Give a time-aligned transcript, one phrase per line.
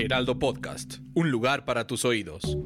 [0.00, 2.56] Heraldo Podcast, un lugar para tus oídos.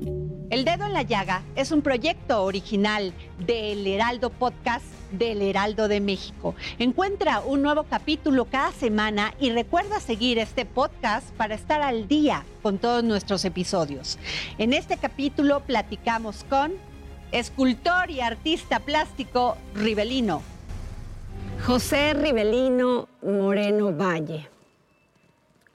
[0.50, 3.12] El Dedo en la Llaga es un proyecto original
[3.44, 6.54] del Heraldo Podcast del Heraldo de México.
[6.78, 12.44] Encuentra un nuevo capítulo cada semana y recuerda seguir este podcast para estar al día
[12.62, 14.16] con todos nuestros episodios.
[14.58, 16.72] En este capítulo platicamos con
[17.32, 20.40] escultor y artista plástico Rivelino.
[21.66, 24.48] José Rivelino Moreno Valle,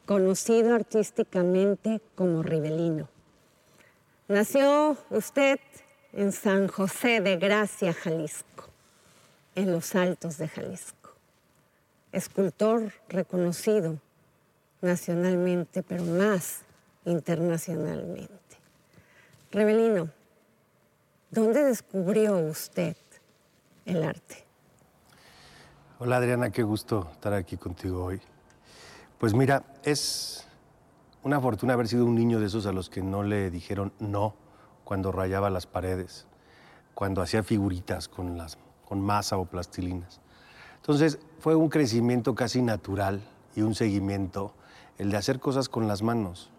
[0.10, 3.08] conocido artísticamente como Rivelino.
[4.28, 5.60] Nació usted
[6.14, 8.70] en San José de Gracia, Jalisco,
[9.54, 11.12] en los Altos de Jalisco.
[12.12, 14.00] Escultor reconocido
[14.82, 16.62] nacionalmente, pero más
[17.06, 18.58] internacionalmente.
[19.52, 20.10] Rebelino,
[21.30, 22.98] ¿dónde descubrió usted
[23.86, 24.44] el arte?
[26.00, 28.20] Hola Adriana, qué gusto estar aquí contigo hoy.
[29.20, 30.48] Pues mira, es
[31.24, 34.34] una fortuna haber sido un niño de esos a los que no le dijeron no
[34.86, 36.26] cuando rayaba las paredes,
[36.94, 40.22] cuando hacía figuritas con, las, con masa o plastilinas.
[40.78, 43.20] Entonces fue un crecimiento casi natural
[43.58, 44.54] y un seguimiento
[44.98, 46.50] el de hacer cosas con las manos,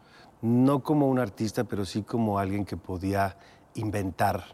[0.43, 3.39] no como un artista, pero sí como alguien que podía
[3.73, 4.45] inventar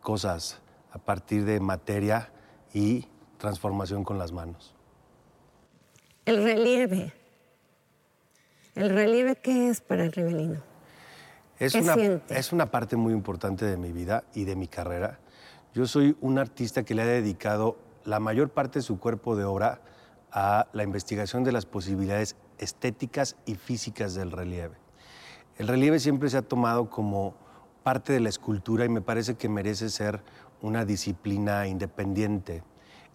[0.00, 0.60] cosas
[0.92, 2.30] a partir de materia
[2.72, 4.76] y transformación con las manos.
[6.24, 7.17] El relieve
[8.78, 10.60] ¿El relieve qué es para el rivelino?
[11.58, 11.96] Es, una,
[12.28, 15.18] es una parte muy importante de mi vida y de mi carrera.
[15.74, 19.42] Yo soy un artista que le ha dedicado la mayor parte de su cuerpo de
[19.42, 19.80] obra
[20.30, 24.76] a la investigación de las posibilidades estéticas y físicas del relieve.
[25.56, 27.34] El relieve siempre se ha tomado como
[27.82, 30.22] parte de la escultura y me parece que merece ser
[30.62, 32.62] una disciplina independiente.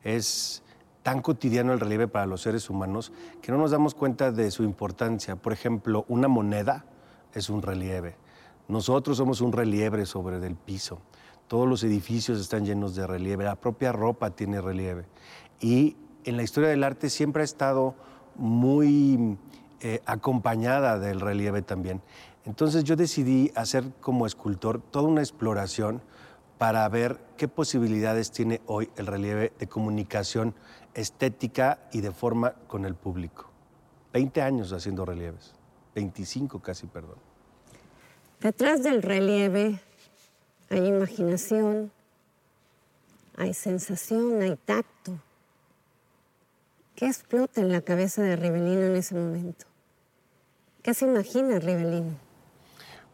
[0.04, 0.62] Es
[1.04, 4.64] tan cotidiano el relieve para los seres humanos que no nos damos cuenta de su
[4.64, 5.36] importancia.
[5.36, 6.86] Por ejemplo, una moneda
[7.34, 8.16] es un relieve.
[8.70, 11.02] Nosotros somos un relieve sobre el piso.
[11.48, 13.44] Todos los edificios están llenos de relieve.
[13.44, 15.06] La propia ropa tiene relieve.
[15.60, 17.96] Y en la historia del arte siempre ha estado
[18.36, 19.38] muy
[19.82, 22.02] eh, acompañada del relieve también.
[22.46, 26.02] Entonces yo decidí hacer como escultor toda una exploración
[26.64, 30.56] para ver qué posibilidades tiene hoy el relieve de comunicación
[30.94, 33.50] estética y de forma con el público.
[34.14, 35.52] 20 años haciendo relieves,
[35.94, 37.18] 25 casi, perdón.
[38.40, 39.78] Detrás del relieve
[40.70, 41.92] hay imaginación,
[43.36, 45.20] hay sensación, hay tacto.
[46.96, 49.66] ¿Qué explota en la cabeza de Rivelino en ese momento?
[50.82, 52.16] ¿Qué se imagina Rivelino?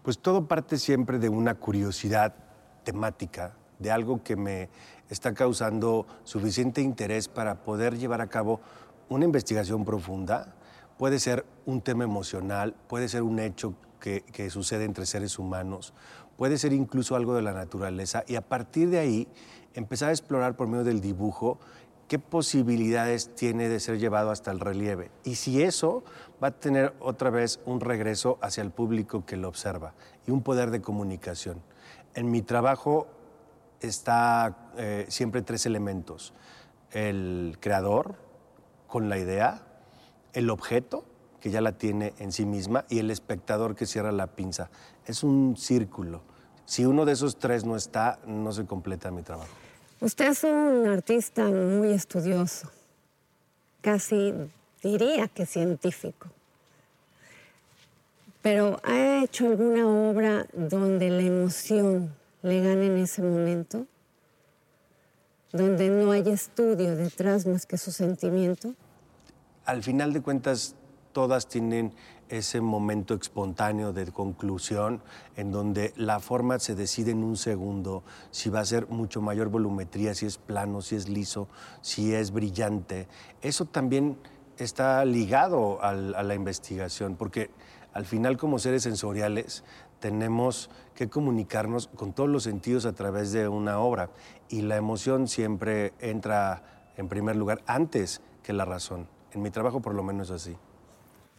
[0.03, 2.48] Pues todo parte siempre de una curiosidad
[2.89, 4.67] temática, de algo que me
[5.11, 8.61] está causando suficiente interés para poder llevar a cabo
[9.09, 10.55] una investigación profunda.
[10.97, 15.93] Puede ser un tema emocional, puede ser un hecho que, sucede entre seres humanos,
[16.35, 19.27] puede ser incluso algo de la naturaleza y a partir de ahí
[19.75, 21.59] empezar a explorar por medio del dibujo
[22.07, 25.11] qué posibilidades tiene de ser llevado hasta el relieve.
[25.23, 26.03] Y si eso
[26.41, 29.93] va a tener otra vez un regreso hacia el público que lo observa
[30.25, 31.61] y un poder de comunicación.
[32.15, 33.07] En mi trabajo
[33.81, 36.33] está eh, siempre tres elementos.
[36.91, 38.15] El creador
[38.87, 39.61] con la idea,
[40.33, 41.05] el objeto,
[41.39, 44.69] que ya la tiene en sí misma, y el espectador que cierra la pinza.
[45.05, 46.21] Es un círculo.
[46.65, 49.49] Si uno de esos tres no está, no se completa mi trabajo.
[50.01, 52.69] Usted es un artista muy estudioso,
[53.81, 54.33] casi
[54.81, 56.29] diría que científico.
[58.41, 63.85] Pero ¿ha hecho alguna obra donde la emoción le gana en ese momento,
[65.51, 68.75] donde no hay estudio detrás más que su sentimiento?
[69.65, 70.75] Al final de cuentas,
[71.11, 71.93] todas tienen
[72.29, 75.01] ese momento espontáneo de conclusión
[75.35, 79.49] en donde la forma se decide en un segundo si va a ser mucho mayor
[79.49, 81.49] volumetría, si es plano, si es liso,
[81.81, 83.07] si es brillante.
[83.41, 84.17] Eso también
[84.57, 87.49] está ligado a la investigación, porque
[87.93, 89.63] al final como seres sensoriales
[89.99, 94.09] tenemos que comunicarnos con todos los sentidos a través de una obra
[94.49, 99.07] y la emoción siempre entra en primer lugar antes que la razón.
[99.31, 100.55] En mi trabajo por lo menos así.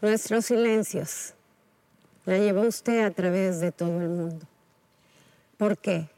[0.00, 1.34] Nuestros silencios
[2.24, 4.46] la llevó usted a través de todo el mundo.
[5.56, 6.08] ¿Por qué?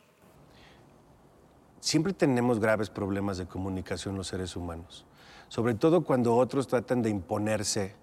[1.81, 5.05] Siempre tenemos graves problemas de comunicación los seres humanos,
[5.49, 7.96] sobre todo cuando otros tratan de imponerse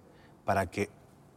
[0.44, 0.90] para que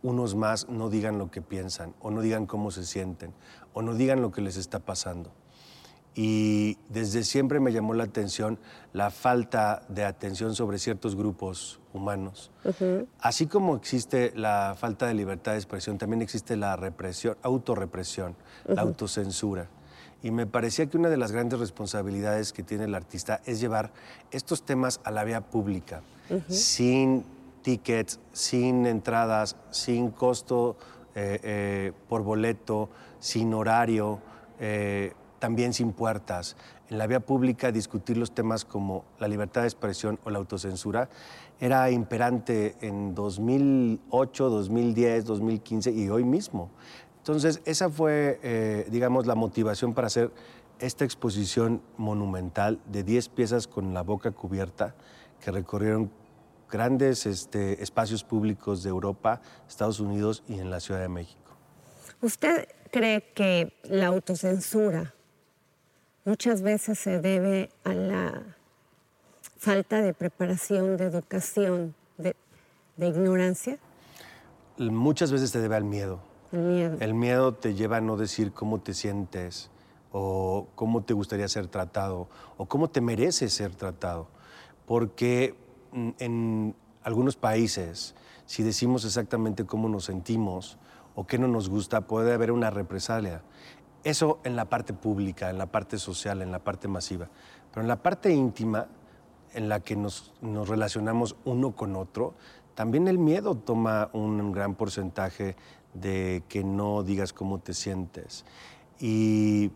[0.04, 3.34] unos más no digan lo que piensan, o no digan cómo se sienten,
[3.74, 5.32] o no digan lo que les está pasando.
[6.16, 8.60] Y desde siempre me llamó la atención
[8.92, 12.52] la falta de atención sobre ciertos grupos humanos.
[13.20, 18.36] Así como existe la falta de libertad de expresión, también existe la represión, autorrepresión,
[18.68, 19.70] la autocensura.
[20.22, 23.92] Y me parecía que una de las grandes responsabilidades que tiene el artista es llevar
[24.32, 26.02] estos temas a la vía pública,
[26.48, 27.26] sin
[27.63, 30.77] tickets, sin entradas, sin costo
[31.15, 32.89] eh, eh, por boleto,
[33.19, 34.19] sin horario,
[34.60, 36.56] eh, también sin puertas.
[36.89, 41.10] En la vía pública discutir los temas como la libertad de expresión o la autocensura
[41.60, 46.69] era imperante en 2008, 2010, 2015 y hoy mismo.
[47.18, 50.30] Entonces, esa fue, digamos, la motivación para hacer
[50.80, 54.94] esta exposición monumental de 10 piezas con la boca cubierta
[55.39, 56.12] que recorrieron
[56.74, 61.52] grandes este, espacios públicos de Europa, Estados Unidos y en la Ciudad de México.
[62.20, 65.14] ¿Usted cree que la autocensura
[66.25, 68.42] muchas veces se debe a la
[69.58, 72.36] falta de preparación, de educación, de,
[72.98, 73.78] ignorancia?
[74.80, 76.22] Muchas veces se debe al miedo.
[76.52, 76.98] El miedo.
[77.00, 79.70] El miedo te lleva a no decir cómo te sientes
[80.12, 84.28] o cómo te gustaría ser tratado o cómo te mereces ser tratado.
[84.88, 85.62] Porque
[85.94, 90.78] en algunos países, si decimos exactamente cómo nos sentimos
[91.16, 93.44] o qué no nos gusta, puede haber una represalia.
[94.04, 97.30] Eso en la parte pública, en la parte social, en la parte masiva.
[97.72, 98.88] Pero en la parte íntima,
[99.54, 102.34] en la que nos, relacionamos uno con otro,
[102.75, 105.56] también el miedo toma un gran porcentaje
[105.94, 108.46] de que no digas cómo te sientes.
[109.00, 109.72] Y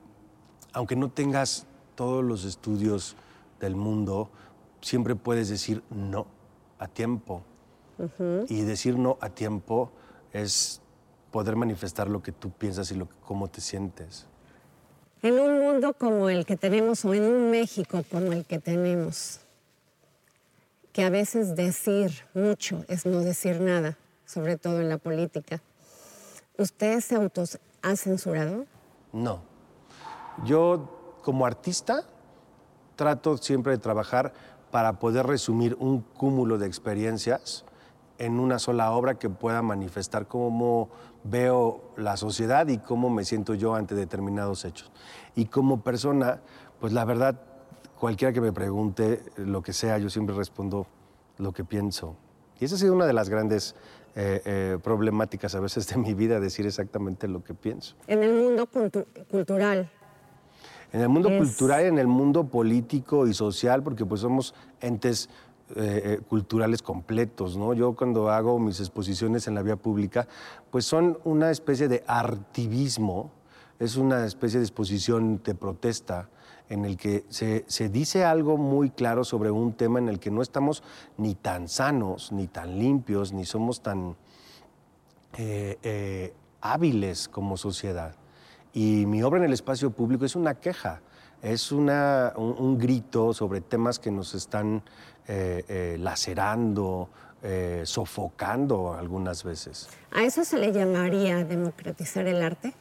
[0.74, 3.16] aunque no tengas todos los estudios
[3.60, 4.30] del mundo,
[4.82, 6.28] siempre puedes decir no
[6.80, 7.44] a tiempo.
[8.48, 9.92] Y decir no a tiempo
[10.32, 10.82] es
[11.32, 14.28] poder manifestar lo que tú piensas y lo cómo te sientes.
[15.24, 19.40] En un mundo como el que tenemos o en un México como el que tenemos,
[20.94, 25.62] que a veces decir mucho es no decir nada, sobre todo en la política,
[26.58, 28.66] ¿usted se autos ha censurado?
[29.12, 29.42] No.
[30.46, 32.04] Yo como artista
[32.96, 34.34] trato siempre de trabajar
[34.72, 37.66] para poder resumir un cúmulo de experiencias
[38.18, 40.90] en una sola obra que pueda manifestar cómo
[41.24, 44.92] veo la sociedad y cómo me siento yo ante determinados hechos.
[45.36, 46.42] Y como persona,
[46.80, 47.40] pues la verdad,
[48.00, 50.88] cualquiera que me pregunte lo que sea, yo siempre respondo
[51.38, 52.16] lo que pienso.
[52.60, 53.76] Y esa ha sido una de las grandes
[54.16, 57.96] eh, eh, problemáticas a veces de mi vida, decir exactamente lo que pienso.
[58.08, 58.68] En el mundo
[59.30, 59.92] cultural,
[60.94, 65.30] en el mundo cultural, en el mundo político y social, porque pues somos entes
[65.76, 67.74] eh, eh, culturales completos, ¿no?
[67.74, 70.26] Yo cuando hago mis exposiciones en la vía pública,
[70.72, 73.32] pues son una especie de artivismo,
[73.78, 76.30] es una especie de exposición de protesta
[76.70, 80.42] en el que se, dice algo muy claro sobre un tema en el que no
[80.42, 80.84] estamos
[81.18, 84.16] ni tan sanos, ni tan limpios, ni somos tan
[85.38, 88.16] eh, hábiles como sociedad.
[88.74, 91.02] Y mi obra en el espacio público es una queja,
[91.42, 94.84] es una, un, grito sobre temas que nos están
[95.28, 97.10] eh, eh, lacerando,
[97.42, 99.88] eh, sofocando algunas veces.
[100.12, 102.74] ¿A eso se le llamaría democratizar el arte?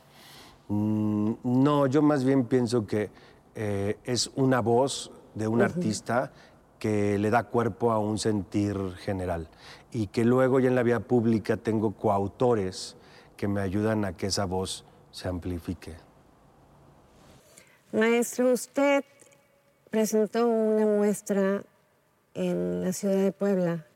[0.68, 3.10] Mm, no, yo más bien pienso que
[3.54, 6.30] es una voz de un artista
[6.78, 9.48] que le da cuerpo a un sentir general
[9.92, 12.96] y que luego ya en la vía pública tengo coautores
[13.36, 14.84] que me ayudan a que esa voz
[15.16, 15.96] se amplifique.
[17.90, 19.02] Maestro, usted
[19.88, 21.62] presentó una muestra
[22.34, 23.86] en la ciudad de Puebla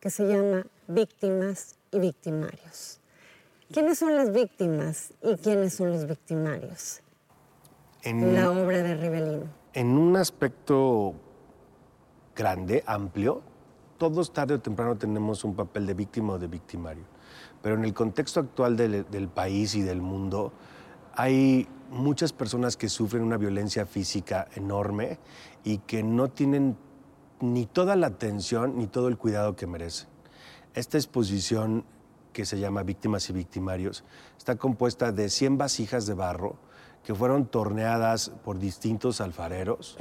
[0.00, 2.98] que se llama Víctimas y Victimarios.
[3.72, 7.02] ¿Quiénes son las víctimas y quiénes son los victimarios?
[8.02, 9.46] En la obra de Rivelino.
[9.74, 11.14] En un aspecto
[12.34, 13.42] grande, amplio,
[13.96, 17.13] todos tarde o temprano tenemos un papel de víctima o de victimario.
[17.64, 20.52] Pero en el contexto actual del, país y del mundo,
[21.14, 25.18] hay muchas personas que sufren una violencia física enorme
[25.64, 26.76] y que no tienen
[27.40, 30.10] ni toda la atención ni todo el cuidado que merecen.
[30.74, 31.86] Esta exposición
[32.34, 34.04] que se llama Víctimas y Victimarios
[34.36, 36.56] está compuesta de 100 vasijas de barro
[37.02, 39.96] que fueron torneadas por distintos alfareros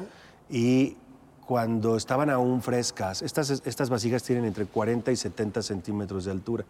[0.50, 0.98] y
[1.46, 6.66] cuando estaban aún frescas, estas, estas vasijas tienen entre 40 y 70 centímetros de altura,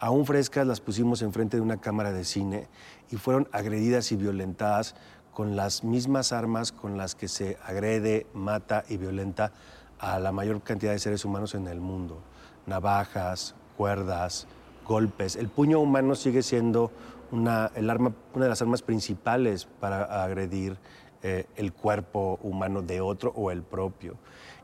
[0.00, 2.68] aún frescas las pusimos enfrente de una cámara de cine
[3.10, 4.94] y fueron agredidas y violentadas
[5.32, 9.52] con las mismas armas con las que se agrede, mata y violenta
[9.98, 12.20] a la mayor cantidad de seres humanos en el mundo.
[12.66, 14.46] Navajas, cuerdas,
[14.86, 15.36] golpes.
[15.36, 16.90] El puño humano sigue siendo
[17.30, 20.76] una, el arma, una de las armas principales para agredir
[21.22, 24.16] eh, el cuerpo humano de otro o el propio.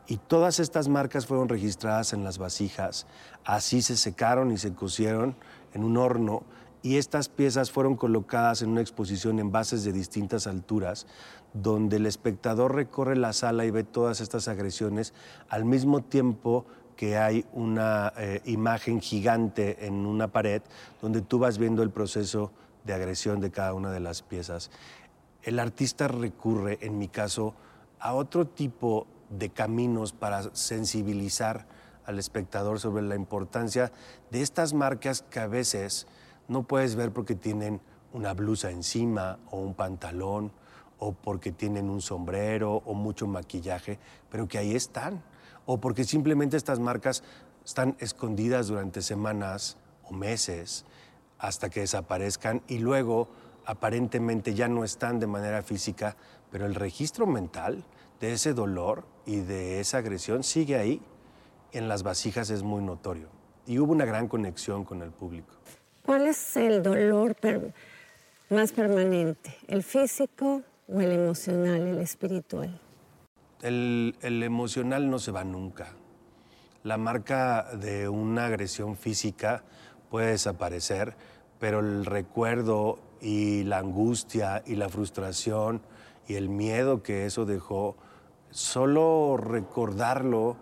[0.07, 3.07] Y todas estas marcas fueron registradas en las vasijas.
[3.45, 5.35] Así se secaron y se cocieron
[5.73, 6.43] en un horno
[6.83, 11.07] y estas piezas fueron colocadas en una exposición en bases de distintas alturas,
[11.55, 15.15] donde el espectador recorre la sala y ve todas estas agresiones
[15.49, 20.63] al mismo tiempo que hay una eh, imagen gigante en una pared
[21.01, 22.53] donde tú vas viendo el proceso
[22.85, 24.71] de agresión de cada una de las piezas
[25.45, 27.55] el artista recurre, en mi caso,
[28.01, 29.07] a otro tipo
[29.39, 31.67] de caminos para sensibilizar
[32.07, 33.93] al espectador sobre la importancia
[34.31, 36.07] de estas marcas que a veces
[36.49, 37.81] no puedes ver porque tienen
[38.13, 40.53] una blusa encima o un pantalón
[40.99, 43.99] o porque tienen un sombrero o mucho maquillaje,
[44.31, 45.23] pero que ahí están.
[45.67, 47.23] O porque simplemente estas marcas
[47.65, 50.85] están escondidas durante semanas o meses
[51.39, 53.29] hasta que desaparezcan y luego
[53.67, 56.17] aparentemente ya no están de manera física,
[56.51, 57.85] pero el registro mental
[58.25, 61.03] de ese dolor y de esa agresión sigue ahí.
[61.73, 63.29] En las vasijas es muy notorio.
[63.67, 65.53] Y hubo una gran conexión con el público.
[66.07, 67.37] ¿Cuál es el dolor
[68.49, 69.55] más permanente?
[69.69, 72.81] ¿El físico o el emocional, el espiritual?
[73.61, 75.89] El, el emocional no se va nunca.
[76.83, 79.65] La marca de una agresión física
[80.11, 81.15] puede desaparecer,
[81.59, 85.83] pero el recuerdo y la angustia y la frustración
[86.27, 87.97] y el miedo que eso dejó,
[88.55, 90.57] solo recordarlo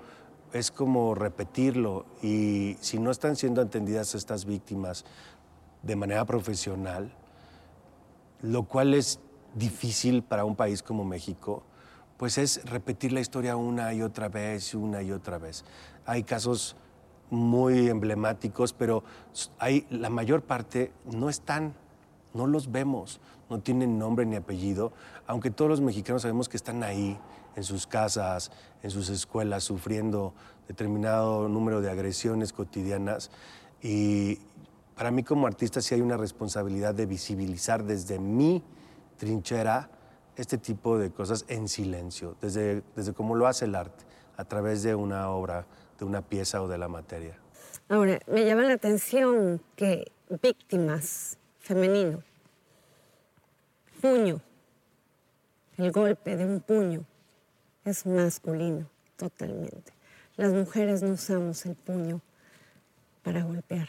[0.54, 5.04] es como repetirlo y si no están siendo atendidas estas víctimas
[5.82, 7.12] de manera profesional,
[8.40, 9.20] lo cual es
[9.54, 11.64] difícil para un país como México,
[12.16, 15.62] pues es repetir la historia una y otra vez, una y otra vez.
[16.06, 16.76] Hay casos
[17.28, 19.04] muy emblemáticos, pero
[19.58, 21.74] hay, la mayor parte no están
[22.34, 23.20] no los vemos,
[23.50, 24.92] no tienen nombre ni apellido,
[25.26, 27.18] aunque todos los mexicanos sabemos que están ahí,
[27.56, 28.50] en sus casas,
[28.82, 30.34] en sus escuelas, sufriendo
[30.68, 33.30] determinado número de agresiones cotidianas.
[33.82, 34.38] Y
[34.96, 38.62] para mí como artista sí hay una responsabilidad de visibilizar desde mi
[39.18, 39.90] trinchera
[40.36, 44.04] este tipo de cosas en silencio, desde, desde cómo lo hace el arte,
[44.36, 45.66] a través de una obra,
[45.98, 47.38] de una pieza o de la materia.
[47.88, 50.10] Ahora, me llama la atención que
[50.42, 52.22] víctimas femenino.
[54.00, 54.40] Puño.
[55.76, 57.04] El golpe de un puño
[57.84, 58.86] es masculino,
[59.16, 59.92] totalmente.
[60.36, 62.20] Las mujeres no usamos el puño
[63.22, 63.88] para golpear.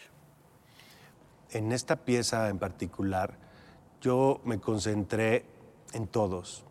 [1.52, 3.38] En esta pieza en particular,
[4.02, 5.46] yo me concentré
[5.94, 6.66] en todos,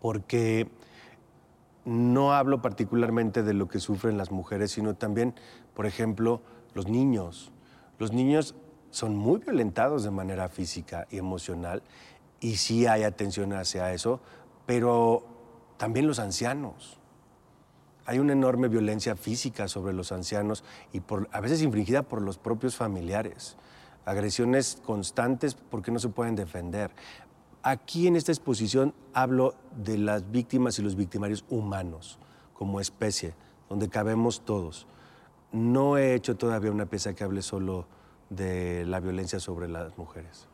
[0.00, 0.70] porque
[1.84, 5.34] no hablo particularmente de lo que sufren las mujeres, sino también,
[5.74, 6.40] por ejemplo,
[6.74, 7.52] los niños.
[7.98, 8.54] Los niños
[8.90, 11.82] son muy violentados de manera física y emocional
[12.40, 14.20] y sí hay atención hacia eso,
[14.66, 15.24] pero
[15.80, 16.98] también los ancianos.
[18.04, 22.36] Hay una enorme violencia física sobre los ancianos y por, a veces infringida por los
[22.36, 23.56] propios familiares.
[24.04, 26.90] Agresiones constantes porque no se pueden defender.
[27.62, 32.18] Aquí en esta exposición hablo de las víctimas y los victimarios humanos
[32.52, 33.32] como especie,
[33.70, 34.86] donde cabemos todos.
[35.50, 37.86] No he hecho todavía una pieza que hable solo
[38.28, 40.46] de la violencia sobre las mujeres.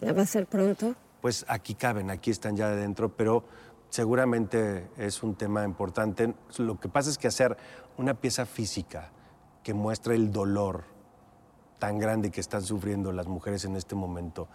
[0.00, 0.94] ¿Ya va a ser pronto?
[1.20, 3.42] Pues aquí caben, aquí están ya adentro, pero
[3.90, 6.34] seguramente es un tema importante.
[6.58, 7.56] Lo que pasa es que hacer
[7.96, 9.10] una pieza física
[9.62, 10.84] que muestre el dolor
[11.78, 14.48] tan grande que están sufriendo las mujeres en este momento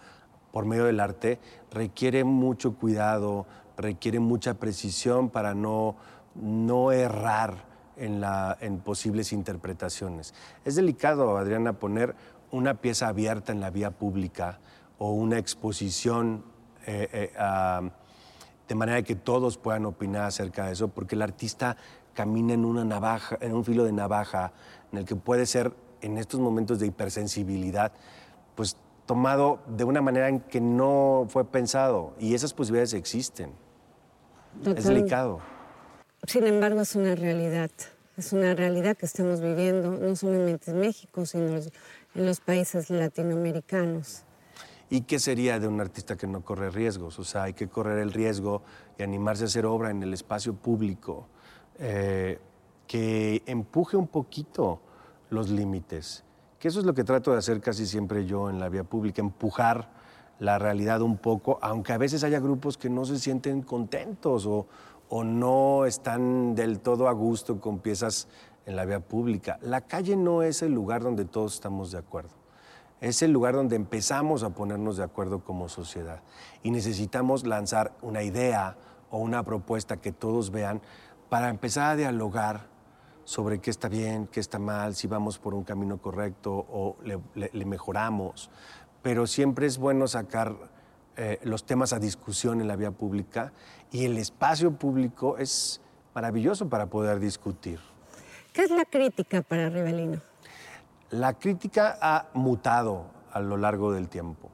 [0.52, 3.46] por medio del arte requiere mucho cuidado,
[3.76, 5.96] requiere mucha precisión para no,
[6.34, 7.64] no errar
[7.96, 10.34] en, posibles interpretaciones.
[10.64, 12.14] Es delicado, Adriana, poner
[12.50, 14.60] una pieza abierta en la vía pública
[14.98, 16.44] o una exposición
[16.86, 17.90] eh, eh,
[18.68, 21.76] de manera que todos puedan opinar acerca de eso, porque el artista
[22.14, 24.52] camina en una navaja, en un filo de navaja,
[24.92, 27.92] en el que puede ser en estos momentos de hipersensibilidad,
[28.54, 28.76] pues
[29.06, 33.52] tomado de una manera en que no fue pensado y esas posibilidades existen.
[34.64, 35.40] Es delicado.
[36.26, 37.70] Sin embargo, es una realidad.
[38.16, 44.24] Es una realidad que estamos viviendo, no solamente en México, sino en los países latinoamericanos.
[44.92, 47.18] ¿Y qué sería de un artista que no corre riesgos?
[47.18, 48.60] O sea, hay que correr el riesgo
[48.98, 51.28] y animarse a hacer obra en el espacio público,
[51.78, 52.38] eh,
[52.86, 54.82] que empuje un poquito
[55.30, 56.24] los límites.
[56.58, 59.22] Que eso es lo que trato de hacer casi siempre yo en la vía pública,
[59.22, 59.88] empujar
[60.38, 64.66] la realidad un poco, aunque a veces haya grupos que no se sienten contentos o,
[65.08, 68.28] o no están del todo a gusto con piezas
[68.66, 69.58] en la vía pública.
[69.62, 72.41] La calle no es el lugar donde todos estamos de acuerdo.
[73.02, 76.20] Es el lugar donde empezamos a ponernos de acuerdo como sociedad.
[76.62, 78.76] Y necesitamos lanzar una idea
[79.10, 80.80] o una propuesta que todos vean
[81.28, 82.68] para empezar a dialogar
[83.24, 86.96] sobre qué está bien, qué está mal, si vamos por un camino correcto o
[87.34, 88.50] le, mejoramos.
[89.02, 90.54] Pero siempre es bueno sacar
[91.16, 93.52] eh, los temas a discusión en la vía pública
[93.90, 95.80] y el espacio público es
[96.14, 97.80] maravilloso para poder discutir.
[98.52, 100.20] ¿Qué es la crítica para Rivelino?
[101.12, 104.48] La crítica ha mutado a lo largo del tiempo.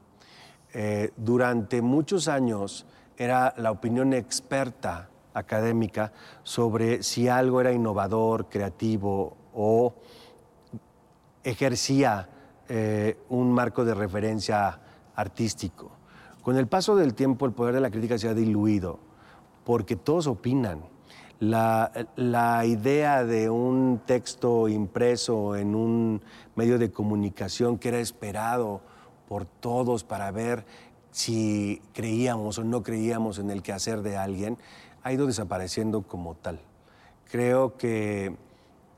[0.73, 2.85] Eh, durante muchos años
[3.15, 6.11] era la opinión experta académica
[6.43, 9.95] sobre si algo era innovador, creativo o
[11.45, 12.27] ejercía
[12.67, 14.81] eh, un marco de referencia
[15.15, 15.91] artístico.
[16.41, 18.99] Con el paso del tiempo el poder de la crítica se ha diluido
[19.63, 20.83] porque todos opinan
[21.39, 26.21] la, idea de un texto impreso en un
[26.55, 28.81] medio de comunicación que era esperado
[29.27, 30.65] por todos para ver
[31.11, 34.57] si creíamos o no creíamos en el quehacer de alguien,
[35.01, 36.59] ha ido desapareciendo como tal.
[37.31, 38.35] Creo que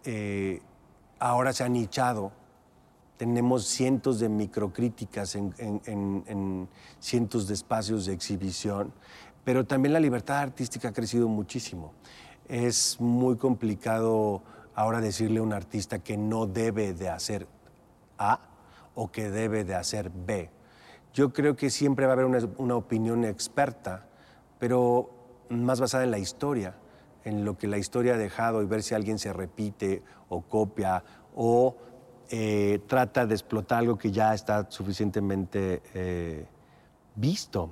[0.03, 0.61] eh,
[1.19, 2.31] ahora se ha nichado,
[3.17, 6.67] tenemos cientos de microcríticas en
[6.99, 8.91] cientos de espacios de exhibición,
[9.43, 11.93] pero también la libertad artística ha crecido muchísimo
[12.51, 14.43] es muy complicado
[14.75, 17.47] ahora decirle a un artista que no debe de hacer
[18.17, 18.41] A
[18.93, 20.49] o que debe de hacer B.
[21.13, 24.05] Yo creo que siempre va a haber una, opinión experta,
[24.59, 25.09] pero
[25.47, 26.75] más basada en la historia,
[27.23, 31.05] en lo que la historia ha dejado y ver si alguien se repite o copia
[31.33, 31.77] o
[32.29, 36.45] eh, trata de explotar algo que ya está suficientemente eh,
[37.15, 37.71] visto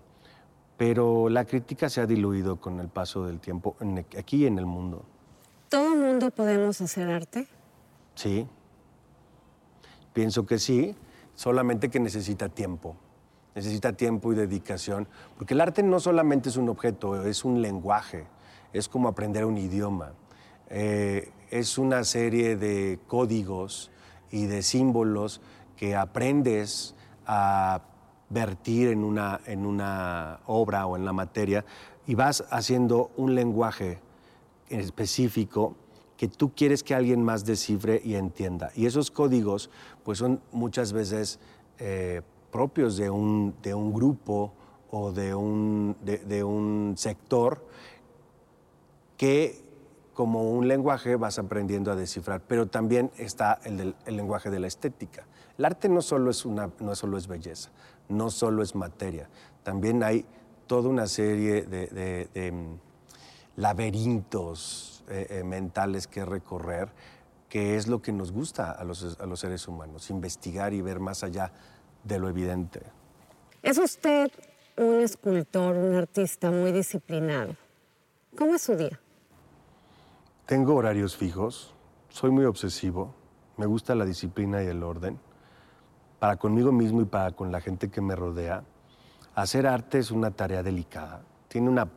[0.79, 3.75] pero la crítica se ha diluido con el paso del tiempo
[4.17, 5.03] aquí en el mundo.
[5.67, 7.49] ¿Todo el mundo podemos hacer arte?
[8.15, 8.47] Sí,
[10.13, 10.95] pienso que sí,
[11.35, 12.95] solamente que necesita tiempo.
[13.55, 18.25] Necesita tiempo y dedicación, porque el arte no solamente es un objeto, es un lenguaje,
[18.71, 20.13] es como aprender un idioma.
[20.69, 23.91] Eh, es una serie de códigos
[24.31, 25.41] y de símbolos
[25.75, 27.81] que aprendes a
[28.29, 31.65] vertir en una, en una obra o en la materia
[32.05, 33.99] y vas haciendo un lenguaje
[34.69, 35.75] específico
[36.17, 38.71] que tú quieres que alguien más descifre y entienda.
[38.75, 39.69] Y esos códigos
[40.03, 41.39] pues son muchas veces
[41.77, 44.53] eh, propios de un, de un, grupo
[44.91, 47.65] o de un, de, un sector
[49.15, 49.63] que
[50.13, 54.67] como un lenguaje vas aprendiendo a descifrar, pero también está el, el lenguaje de la
[54.67, 55.25] estética.
[55.57, 57.69] El arte no solo es, una, no solo es belleza,
[58.09, 59.29] no solo es materia,
[59.63, 60.25] también hay
[60.67, 66.89] toda una serie de, mm, laberintos eh, eh, mentales que recorrer,
[67.49, 70.99] que es lo que nos gusta a los, a los seres humanos, investigar y ver
[70.99, 71.51] más allá
[72.03, 72.81] de lo evidente.
[73.63, 74.31] Es usted
[74.77, 77.55] un escultor, un artista muy disciplinado.
[78.37, 78.99] ¿Cómo es su día?
[80.45, 81.73] Tengo horarios fijos,
[82.09, 83.13] soy muy obsesivo,
[83.57, 85.19] me gusta la disciplina y el orden
[86.19, 88.63] para conmigo mismo y para con la gente que me rodea,
[89.35, 91.21] hacer arte es una tarea delicada.
[91.47, 91.87] Tiene una,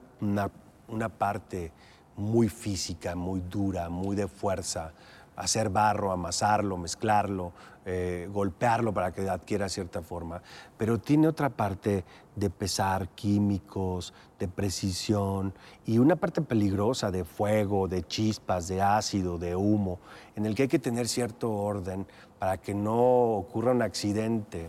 [0.89, 1.73] una, parte
[2.17, 4.93] muy física, muy dura, muy de fuerza.
[5.35, 7.53] Hacer barro, amasarlo, mezclarlo,
[7.85, 10.41] eh, golpearlo para que adquiera cierta forma.
[10.77, 12.05] Pero tiene otra parte
[12.37, 15.53] de pesar químicos, de precisión
[15.85, 19.99] y una parte peligrosa de fuego, de chispas, de ácido, de humo,
[20.37, 22.07] en el que hay que tener cierto orden
[22.43, 24.69] para que no ocurra un accidente.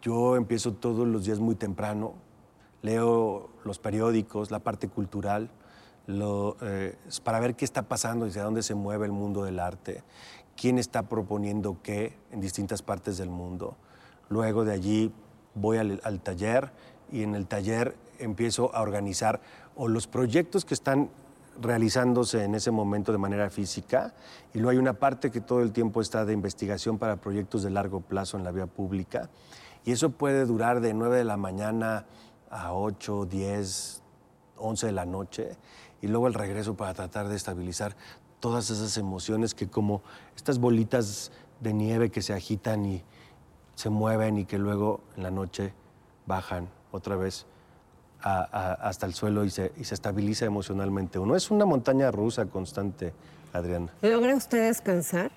[0.00, 2.14] Yo empiezo todos los días muy temprano,
[2.80, 5.50] leo los periódicos, la parte cultural,
[6.08, 10.04] eh, para ver qué está pasando y hacia dónde se mueve el mundo del arte,
[10.56, 13.76] quién está proponiendo qué en distintas partes del mundo.
[14.30, 15.12] Luego de allí
[15.54, 16.72] voy al, al taller
[17.12, 19.42] y en el taller empiezo a organizar
[19.76, 21.10] o los proyectos que están
[21.60, 24.14] realizándose en ese momento de manera física
[24.52, 27.70] y luego hay una parte que todo el tiempo está de investigación para proyectos de
[27.70, 29.30] largo plazo en la vía pública.
[29.84, 32.06] Y eso puede durar de 9 de la mañana
[32.50, 34.02] a 8, 10,
[34.56, 35.56] 11 de la noche
[36.00, 37.96] y luego el regreso para tratar de estabilizar
[38.40, 40.02] todas esas emociones que como
[40.36, 43.02] estas bolitas de nieve que se agitan y
[43.74, 45.72] se mueven y que luego en la noche
[46.26, 47.46] bajan otra vez
[48.24, 51.36] hasta el suelo y se, y se estabiliza emocionalmente uno.
[51.36, 53.12] Es una montaña rusa constante,
[53.52, 53.92] Adriana.
[54.00, 55.30] ¿Logra usted descansar?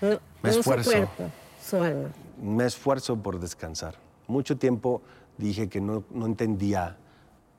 [0.00, 0.90] Me esfuerzo.
[0.90, 1.30] Su cuerpo,
[1.62, 2.08] su alma.
[2.40, 3.94] Me esfuerzo por descansar.
[4.26, 5.02] Mucho tiempo
[5.36, 6.96] dije que no, no entendía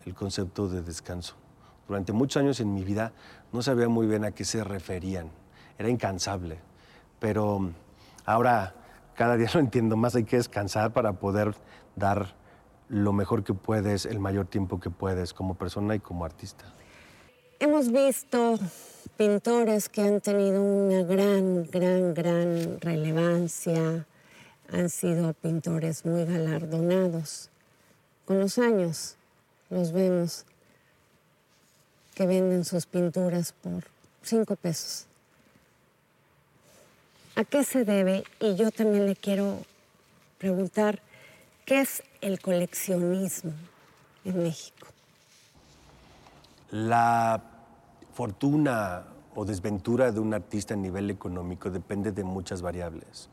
[0.06, 1.36] el concepto de descanso.
[1.88, 3.14] Durante muchos años en mi vida
[3.54, 5.30] no sabía muy bien a qué se referían.
[5.78, 6.60] Era incansable.
[7.20, 7.70] Pero
[8.26, 8.74] ahora
[9.16, 10.16] cada día lo entiendo más.
[10.16, 11.56] Hay que descansar para poder
[11.96, 12.37] dar
[12.90, 16.66] lo mejor que puedes, el mayor tiempo que puedes como persona y como artista.
[17.60, 18.60] Hemos visto
[19.18, 24.06] pintores que han tenido una gran, gran, gran relevancia,
[24.72, 27.50] han sido pintores muy galardonados.
[28.26, 29.16] Con los años
[29.70, 30.46] los vemos
[32.14, 33.84] que venden sus pinturas por
[34.22, 35.06] cinco pesos.
[37.36, 38.24] ¿A qué se debe?
[38.40, 39.60] Y yo también le quiero
[40.38, 41.00] preguntar,
[41.68, 43.52] ¿qué es el coleccionismo
[44.24, 44.88] en México?
[46.72, 47.44] La
[48.14, 49.04] fortuna
[49.36, 53.30] o desventura de un artista a nivel económico depende de muchas variables.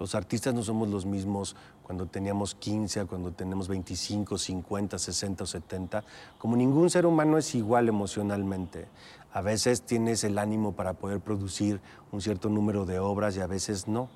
[0.00, 5.46] Los artistas no somos los mismos cuando teníamos 15, cuando tenemos 25, 50, 60 o
[5.46, 6.04] 70.
[6.36, 8.88] Como ningún ser humano es igual emocionalmente.
[9.32, 13.46] A veces tienes el ánimo para poder producir un cierto número de obras y a
[13.46, 14.08] veces no.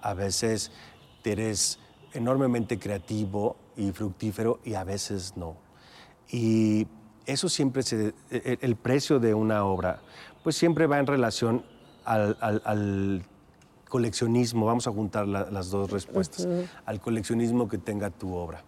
[0.00, 0.70] A veces
[1.24, 1.78] eres
[2.18, 5.56] enormemente creativo y fructífero y a veces no.
[6.28, 6.86] Y
[7.24, 10.00] eso siempre se, el precio de una obra,
[10.42, 11.64] pues siempre va en relación
[12.04, 13.22] al, al
[13.88, 16.46] coleccionismo, vamos a juntar las dos respuestas,
[16.84, 18.62] al coleccionismo que tenga tu obra.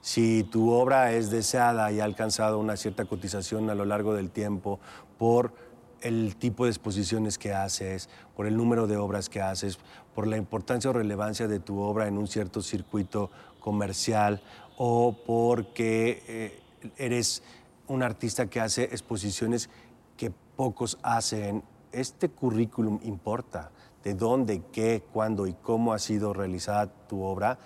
[0.00, 4.30] Si tu obra es deseada y ha alcanzado una cierta cotización a lo largo del
[4.30, 4.80] tiempo
[5.18, 5.52] por
[6.00, 9.78] el tipo de exposiciones que haces, por el número de obras que haces,
[10.20, 14.42] por la importancia o relevancia de tu obra en un cierto circuito comercial
[14.76, 16.60] o porque eh,
[16.98, 17.42] eres
[17.86, 19.70] un artista que hace exposiciones
[20.18, 23.70] que pocos hacen, este currículum importa
[24.04, 27.58] de dónde, qué, cuándo y cómo ha sido realizada tu obra,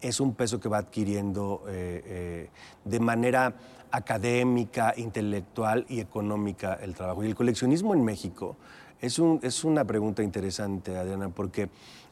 [0.00, 2.50] es un peso que va adquiriendo eh, eh,
[2.84, 3.52] de manera
[3.90, 7.24] académica, intelectual y económica el trabajo.
[7.24, 8.56] Y el coleccionismo en México
[9.00, 11.68] es, un, es una pregunta interesante, Adriana, porque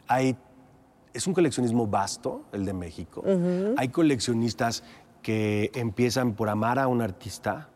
[0.07, 0.37] hay,
[1.13, 3.25] es un coleccionismo vasto, el de México.
[3.77, 4.83] Hay coleccionistas
[5.23, 7.71] que empiezan por amar a un artista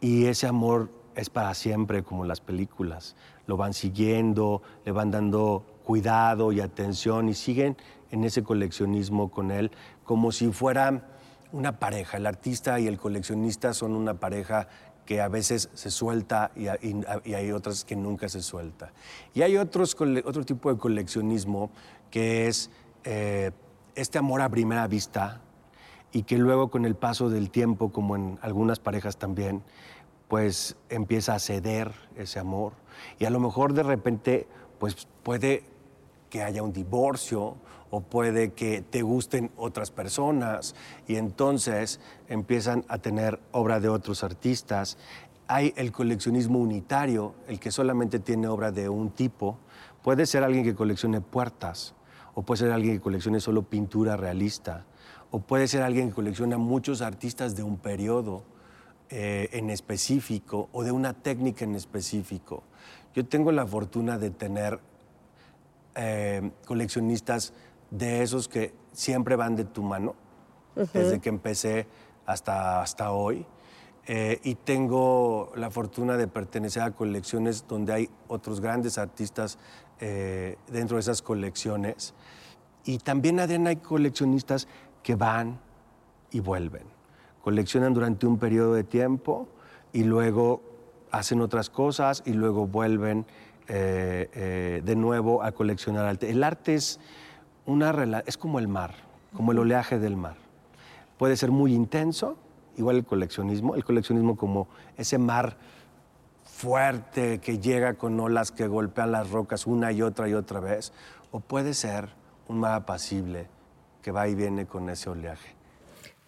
[0.00, 5.64] y ese amor es para siempre, como las películas lo van siguiendo, le van dando
[5.84, 7.76] cuidado y atención y siguen
[8.10, 9.70] en ese coleccionismo con él
[10.04, 11.08] como si fuera
[11.52, 12.16] una pareja.
[12.16, 14.68] El artista y el coleccionista son una pareja
[15.04, 18.92] que a veces se suelta y, hay otras que nunca se suelta.
[19.34, 21.70] Y hay otros, otro tipo de coleccionismo
[22.10, 22.70] que es
[23.04, 23.50] eh,
[23.94, 25.40] este amor a primera vista
[26.12, 29.62] y que luego con el paso del tiempo, como en algunas parejas también,
[30.28, 32.72] pues empieza a ceder ese amor
[33.18, 34.46] y a lo mejor de repente
[34.78, 35.64] pues puede
[36.30, 37.56] que haya un divorcio
[37.94, 40.74] o puede que te gusten otras personas
[41.06, 44.98] y entonces empiezan a tener obra de otros artistas.
[45.46, 49.58] Hay el coleccionismo unitario, el que solamente tiene obra de un tipo.
[50.02, 51.94] Puede ser alguien que coleccione puertas
[52.34, 54.86] o puede ser alguien que coleccione solo pintura realista
[55.30, 58.42] o puede ser alguien que colecciona muchos artistas de un periodo
[59.08, 62.64] eh, en específico o de una técnica en específico.
[63.14, 64.80] Yo tengo la fortuna de tener
[65.96, 67.52] eh, coleccionistas
[67.96, 70.14] de esos que siempre van de tu mano,
[70.74, 71.86] desde que empecé
[72.26, 73.46] hasta, hasta hoy.
[74.06, 79.58] Eh, y tengo la fortuna de pertenecer a colecciones donde hay otros grandes artistas
[80.00, 82.12] dentro de esas colecciones.
[82.84, 84.68] Y también, Adriana, hay coleccionistas
[85.02, 85.58] que van
[86.30, 86.94] y vuelven
[87.44, 89.46] coleccionan durante un periodo de tiempo
[89.92, 90.62] y luego
[91.10, 93.26] hacen otras cosas y luego vuelven
[93.68, 96.30] eh, eh, de nuevo a coleccionar arte.
[96.30, 97.00] El arte es,
[97.66, 98.94] una, es como el mar,
[99.34, 100.36] como el oleaje del mar.
[101.18, 102.36] Puede ser muy intenso,
[102.76, 105.56] igual el coleccionismo, el coleccionismo como ese mar
[106.44, 110.92] fuerte que llega con olas que golpean las rocas una y otra y otra vez,
[111.30, 112.10] o puede ser
[112.48, 113.48] un mar apacible
[114.02, 115.54] que va y viene con ese oleaje.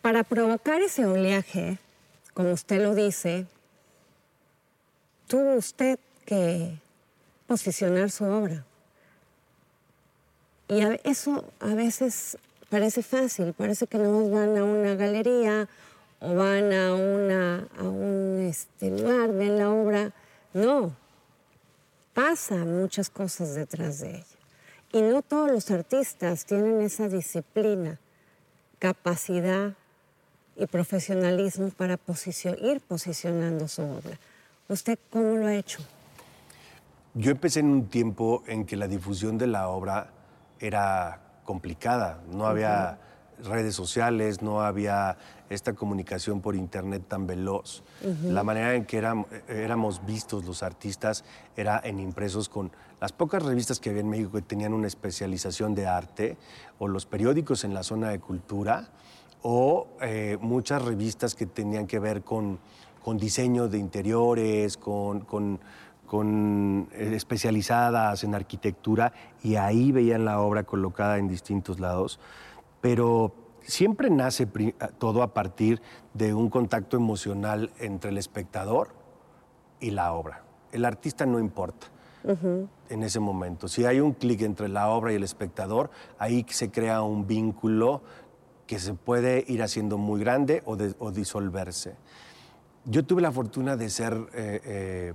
[0.02, 1.78] Para provocar ese oleaje,
[2.32, 3.46] como usted lo dice,
[5.26, 6.78] tuvo usted que
[7.46, 8.64] posicionar su obra.
[10.68, 15.68] Y eso a veces parece fácil, parece que no van a una galería
[16.20, 20.12] o van a, una, a un este, lugar, ven la obra.
[20.54, 20.92] No,
[22.14, 24.24] pasan muchas cosas detrás de ella.
[24.92, 27.98] Y no todos los artistas tienen esa disciplina,
[28.78, 29.74] capacidad
[30.56, 31.98] y profesionalismo para
[32.62, 34.18] ir posicionando su obra.
[34.68, 35.80] ¿Usted cómo lo ha hecho?
[37.14, 40.10] Yo empecé en un tiempo en que la difusión de la obra
[40.60, 42.20] era complicada.
[42.30, 42.98] No había
[43.44, 45.18] redes sociales, no había
[45.50, 47.82] esta comunicación por internet tan veloz.
[48.24, 48.98] La manera en que
[49.48, 51.24] éramos, vistos los artistas
[51.56, 55.74] era en impresos con las pocas revistas que había en México que tenían una especialización
[55.74, 56.36] de arte,
[56.78, 58.88] o los periódicos en la zona de cultura,
[59.42, 62.58] o eh, muchas revistas que tenían que ver con,
[63.04, 65.60] con diseño de interiores, con, con,
[66.06, 72.20] con eh, especializadas en arquitectura, y ahí veían la obra colocada en distintos lados.
[72.80, 74.46] Pero siempre nace
[74.98, 75.82] todo a partir
[76.14, 78.90] de un contacto emocional entre el espectador
[79.80, 80.44] y la obra.
[80.72, 81.88] El artista no importa
[82.88, 83.68] en ese momento.
[83.68, 88.02] Si hay un clic entre la obra y el espectador, ahí se crea un vínculo
[88.66, 90.76] que se puede ir haciendo muy grande o,
[91.12, 91.94] disolverse.
[92.84, 95.14] Yo tuve la fortuna de ser eh, eh,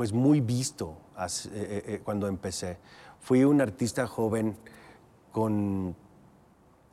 [0.00, 0.96] pues muy visto
[1.52, 2.78] eh, cuando empecé.
[3.20, 4.56] Fui un artista joven
[5.30, 5.94] con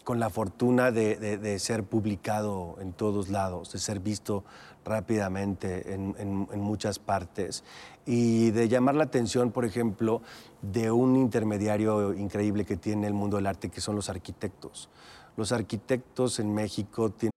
[0.07, 4.45] con la fortuna de, ser publicado en todos lados, de ser visto
[4.85, 7.65] rápidamente en, muchas partes
[8.05, 10.21] y de llamar la atención, por ejemplo,
[10.61, 14.89] de un intermediario increíble que tiene el mundo del arte, que son los arquitectos.
[15.35, 17.36] Los arquitectos en México tienen...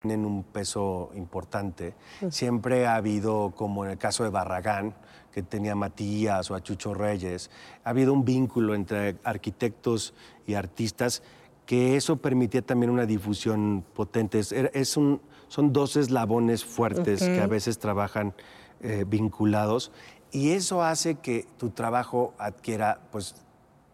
[0.00, 1.94] Tienen un peso importante.
[2.30, 4.94] Siempre ha habido, como en el caso de Barragán,
[5.32, 7.50] que tenía a Matías o a Chucho Reyes,
[7.84, 10.14] ha habido un vínculo entre arquitectos
[10.46, 11.22] y artistas
[11.66, 14.38] que eso permitía también una difusión potente.
[14.38, 18.34] Es, un, son dos eslabones fuertes que a veces trabajan
[18.80, 19.90] eh, vinculados
[20.30, 23.34] y eso hace que tu trabajo adquiera pues,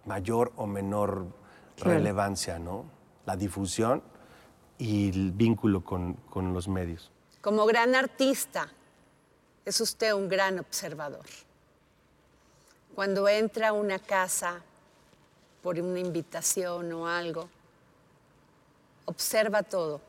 [0.04, 1.26] mayor o menor
[1.78, 2.84] relevancia, ¿no?
[3.24, 4.02] La difusión
[4.78, 7.10] y el vínculo con, con los medios.
[7.40, 8.68] Como gran artista,
[9.64, 11.26] es usted un gran observador.
[12.94, 14.62] Cuando entra a una casa
[15.62, 17.48] por una invitación o algo,
[19.06, 20.00] observa todo.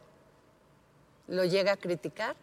[1.28, 2.36] ¿Lo llega a criticar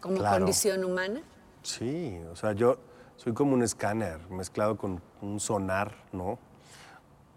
[0.00, 1.22] como condición humana?
[1.62, 2.78] Sí, o sea, yo
[3.16, 6.38] soy como un escáner mezclado con un sonar, ¿no?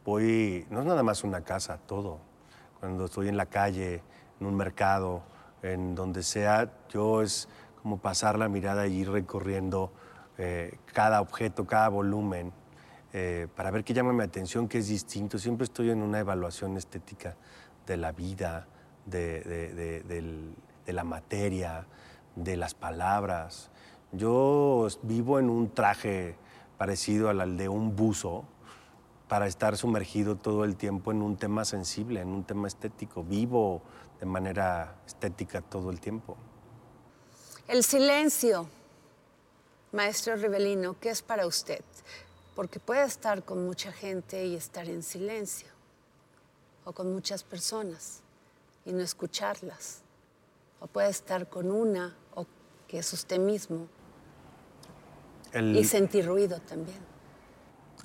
[0.04, 2.20] Voy, no es nada más una casa, todo.
[2.80, 4.04] Cuando estoy en la calle,
[4.40, 5.24] en un mercado,
[5.62, 7.48] en donde sea, yo es
[7.82, 9.92] como pasar la mirada y ir recorriendo
[10.38, 12.52] eh, cada objeto, cada volumen,
[13.14, 15.40] eh, para ver qué llama mi atención, qué es distinto.
[15.40, 17.36] Siempre estoy en una evaluación estética
[17.88, 18.68] de la vida,
[19.06, 20.04] de,
[20.86, 21.86] de la materia,
[22.36, 23.70] de las palabras.
[24.12, 26.36] Yo vivo en un traje
[26.78, 28.46] parecido al de un buzo,
[29.28, 33.24] para estar sumergido todo el tiempo en un tema sensible, en un tema estético.
[33.24, 33.82] Vivo
[34.26, 36.36] de manera estética todo el tiempo.
[37.68, 38.68] El silencio,
[39.92, 41.84] maestro Rivelino, ¿qué es para usted?
[42.56, 45.68] Porque puede estar con mucha gente y estar en silencio,
[46.86, 48.22] o con muchas personas
[48.84, 50.02] y no escucharlas,
[50.80, 52.48] o puede estar con una, o
[52.88, 53.88] que es usted mismo,
[55.54, 57.00] y sentir ruido también.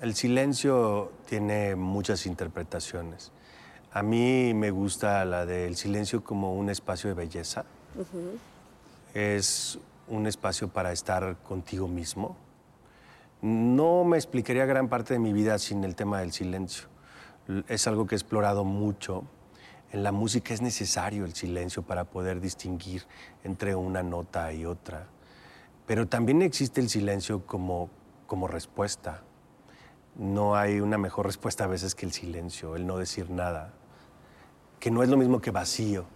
[0.01, 3.33] El silencio tiene muchas interpretaciones.
[3.93, 7.65] A mí me gusta la del silencio como un espacio de belleza.
[9.15, 12.37] Es un espacio para estar contigo mismo.
[13.43, 16.87] No me explicaría gran parte de mi vida sin el tema del silencio.
[17.67, 19.25] Es algo que he explorado mucho.
[19.91, 23.03] En la música es necesario el silencio para poder distinguir
[23.43, 25.09] entre una nota y otra.
[25.89, 27.91] Pero también existe el silencio como,
[28.29, 29.25] como respuesta.
[30.15, 33.75] No hay una mejor respuesta a veces que el silencio, el no decir nada
[34.81, 36.07] que no es lo mismo que vacío,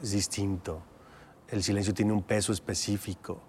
[0.00, 0.82] es distinto.
[1.48, 3.42] El silencio tiene un peso específico,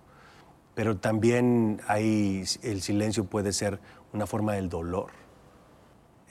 [0.73, 3.79] pero también hay, el silencio puede ser
[4.11, 5.11] una forma del dolor.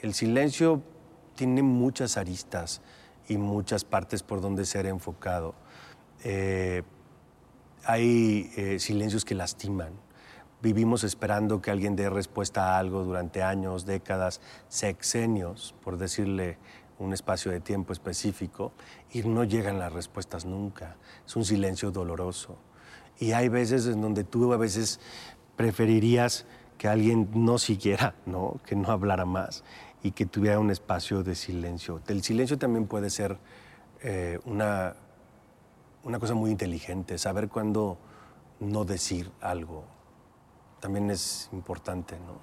[0.01, 0.83] El silencio
[1.37, 2.83] tiene muchas aristas
[3.29, 5.55] y muchas partes por donde ser enfocado.
[6.25, 6.83] Eh,
[7.85, 9.93] hay eh, silencios que lastiman.
[10.63, 16.57] vivimos esperando que alguien dé respuesta a algo durante años, décadas, sexenios, por decirle
[16.99, 18.73] un espacio de tiempo específico,
[19.13, 20.97] y no llegan las respuestas nunca.
[21.27, 22.57] Es un silencio doloroso.
[23.19, 25.01] Y hay veces en donde tú a veces
[25.57, 26.47] preferirías
[26.79, 28.61] que alguien no siguiera, ¿no?
[28.67, 29.65] que no hablara más
[30.03, 32.01] y que tuviera un espacio de silencio.
[32.07, 33.39] El silencio también puede ser
[34.03, 34.95] eh, una,
[36.03, 37.97] una cosa muy inteligente, saber cuándo
[38.61, 39.85] no decir algo.
[40.81, 42.39] También es importante, ¿no?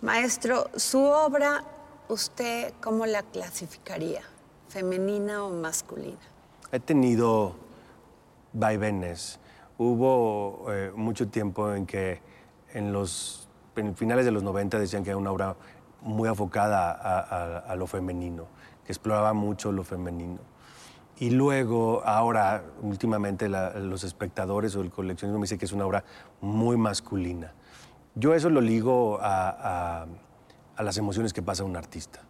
[0.00, 1.62] Maestro, su obra,
[2.08, 4.22] ¿usted cómo la clasificaría?
[4.68, 6.18] ¿Femenina o masculina?
[6.72, 7.54] He tenido
[8.52, 9.38] vaivenes.
[9.78, 12.20] Hubo eh, mucho tiempo en que
[12.72, 13.48] en los
[13.96, 15.56] finales de los 90 decían que era una obra
[16.02, 16.92] muy enfocada
[17.60, 18.46] a, lo femenino,
[18.84, 20.38] que exploraba mucho lo femenino.
[21.18, 26.04] Y luego, ahora, últimamente, los espectadores o el coleccionismo me dicen que es una obra
[26.40, 27.52] muy masculina.
[28.16, 30.06] Yo eso lo ligo a, a
[30.82, 32.20] las emociones que pasa un artista.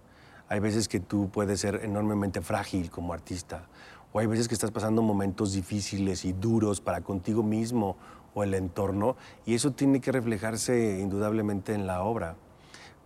[0.48, 3.66] Hay veces que tú puedes ser enormemente frágil como artista,
[4.12, 7.96] o hay veces que estás pasando momentos difíciles y duros para contigo mismo
[8.34, 12.36] o el entorno, y eso tiene que reflejarse indudablemente en la obra.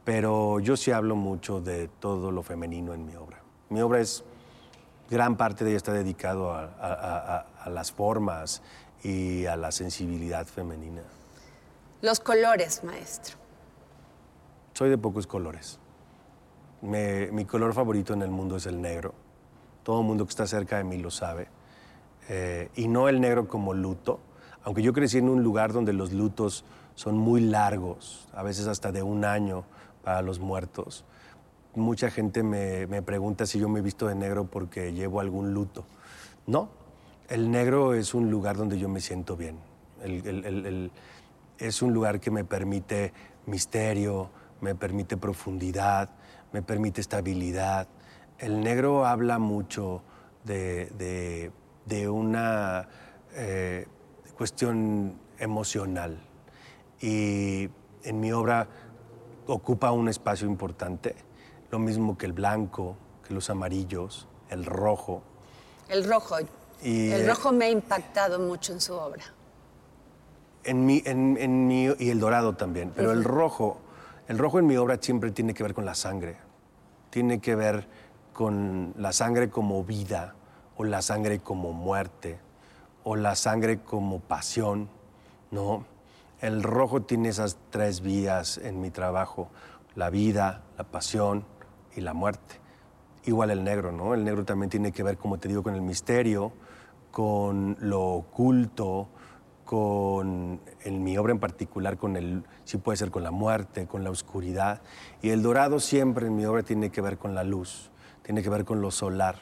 [0.04, 3.42] Pero yo sí hablo mucho de todo lo femenino en mi obra.
[3.68, 4.24] Mi obra es,
[5.10, 8.62] gran parte de ella está dedicado a, las formas
[9.02, 11.02] y a la sensibilidad femenina.
[12.00, 13.36] Los colores, maestro.
[14.78, 15.80] Soy de pocos colores.
[16.82, 19.12] mi color favorito en el mundo es el negro.
[19.82, 21.48] Todo el mundo que está cerca de mí lo sabe.
[22.28, 24.20] Eh, y no el negro como luto,
[24.62, 26.64] aunque yo crecí en un lugar donde los lutos
[26.94, 29.64] son muy largos, a veces hasta de un año
[30.04, 31.04] para los muertos.
[31.74, 35.86] Mucha gente me, pregunta si yo me he visto de negro porque llevo algún luto.
[36.46, 36.68] No,
[37.28, 39.58] el negro es un lugar donde yo me siento bien.
[41.58, 43.12] es un lugar que me permite
[43.46, 46.10] misterio, me permite profundidad,
[46.52, 47.88] me permite estabilidad.
[48.38, 50.02] El negro habla mucho
[50.44, 51.52] de,
[52.08, 52.88] una
[53.34, 53.86] eh,
[54.36, 56.18] cuestión emocional.
[57.00, 57.68] Y
[58.02, 58.68] en mi obra
[59.46, 61.14] ocupa un espacio importante,
[61.70, 65.22] lo mismo que el blanco, que los amarillos, el rojo.
[65.88, 66.36] El rojo.
[66.82, 69.22] Y, el rojo me ha impactado mucho en su obra.
[70.64, 73.78] En mi, en, mi, y el dorado también, pero el rojo,
[74.28, 76.36] el rojo en mi obra siempre tiene que ver con la sangre,
[77.10, 77.88] tiene que ver
[78.34, 80.34] con la sangre como vida
[80.76, 82.38] o la sangre como muerte
[83.04, 84.90] o la sangre como pasión,
[85.50, 85.86] ¿no?
[86.40, 89.48] El rojo tiene esas tres vías en mi trabajo,
[89.94, 91.44] la vida, la pasión
[91.96, 92.60] y la muerte.
[93.24, 94.12] Igual el negro, ¿no?
[94.12, 96.52] El negro también tiene que ver, como te digo, con el misterio,
[97.10, 99.08] con lo oculto,
[99.68, 104.02] con, en mi obra en particular, con el, si puede ser con la muerte, con
[104.02, 104.80] la oscuridad.
[105.20, 107.90] Y el dorado siempre en mi obra tiene que ver con la luz,
[108.22, 109.36] tiene que ver con lo solar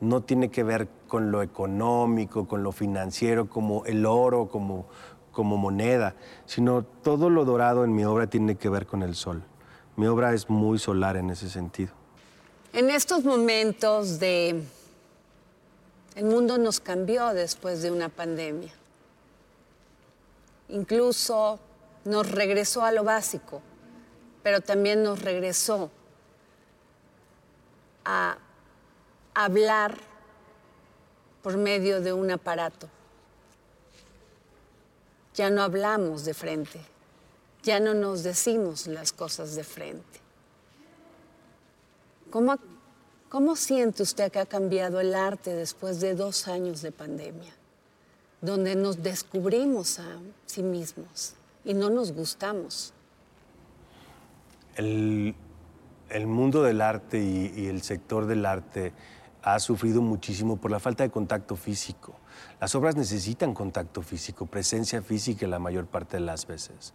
[0.00, 4.86] no tiene que ver con lo económico, con lo financiero, como el oro, como,
[5.32, 6.14] como moneda,
[6.46, 9.42] sino todo lo dorado en mi obra tiene que ver con el sol.
[9.96, 11.90] Mi obra es muy solar en ese sentido.
[12.72, 14.62] En estos momentos de...
[16.14, 18.77] El mundo nos cambió después de una pandemia.
[20.68, 21.58] Incluso
[22.04, 23.62] nos regresó a lo básico,
[24.42, 25.90] pero también nos regresó
[28.04, 28.38] a
[29.34, 29.98] hablar
[31.42, 32.88] por medio de un aparato.
[35.34, 36.80] Ya no hablamos de frente,
[37.62, 40.20] ya no nos decimos las cosas de frente.
[42.30, 42.56] ¿Cómo,
[43.28, 47.52] ¿Cómo siente usted que ha cambiado el arte después de dos años de pandemia,
[48.40, 52.92] donde nos descubrimos a sí mismos y no nos gustamos?
[54.76, 55.34] El,
[56.26, 58.92] mundo del arte y el sector del arte
[59.42, 62.14] ha sufrido muchísimo por la falta de contacto físico.
[62.60, 66.92] Las obras necesitan contacto físico, presencia física la mayor parte de las veces.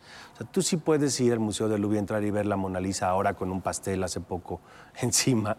[0.52, 3.34] Tú sí puedes ir al Museo de Louvre, entrar y ver la Mona Lisa ahora
[3.34, 4.60] con un pastel hace poco
[5.02, 5.58] encima.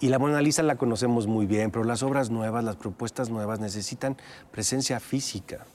[0.00, 3.60] Y la Mona Lisa la conocemos muy bien, pero las obras nuevas, las propuestas nuevas
[3.60, 4.16] necesitan
[4.50, 5.66] presencia física.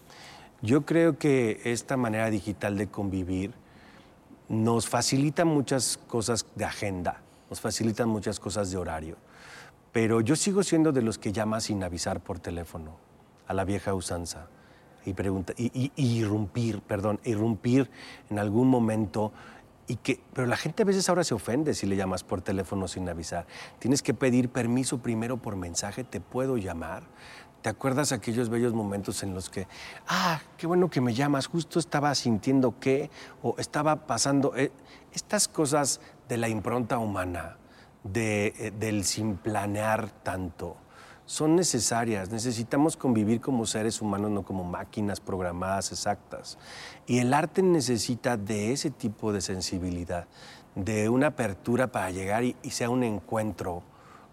[0.64, 3.54] Yo creo que esta manera digital de convivir
[4.50, 7.22] nos facilita muchas cosas de agenda,
[7.52, 9.16] nos facilita muchas cosas de horario.
[9.92, 12.98] Pero yo sigo siendo de los que llama sin avisar por teléfono
[13.48, 14.48] a la vieja usanza
[15.06, 17.92] y pregunta y, irrumpir, perdón, irrumpir
[18.32, 19.32] en algún momento
[19.88, 22.88] y que, pero la gente a veces ahora se ofende si le llamas por teléfono
[22.88, 23.46] sin avisar.
[23.80, 27.04] Tienes que pedir permiso primero por mensaje, te puedo llamar,
[27.66, 29.68] ¿Te acuerdas aquellos bellos momentos en los que,
[30.08, 33.10] ah, qué bueno que me llamas, justo estaba sintiendo que,
[33.42, 34.72] o estaba pasando, eh,
[35.14, 37.58] estas cosas de la impronta humana,
[38.04, 40.78] de, eh, del sin planear tanto,
[41.26, 42.30] son necesarias.
[42.30, 46.58] Necesitamos convivir como seres humanos, no como máquinas programadas exactas.
[47.08, 50.28] Y el arte necesita de ese tipo de sensibilidad,
[50.76, 53.84] de una apertura para llegar y, sea un encuentro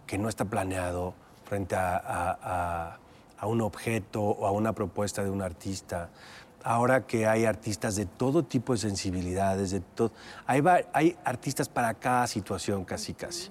[0.07, 1.15] que no está planeado
[1.45, 2.99] frente a,
[3.45, 6.11] un objeto o a una propuesta de un artista.
[6.63, 10.13] Ahora que hay artistas de todo tipo de sensibilidades, de todo,
[10.47, 10.63] hay,
[10.93, 13.51] hay artistas para cada situación casi casi,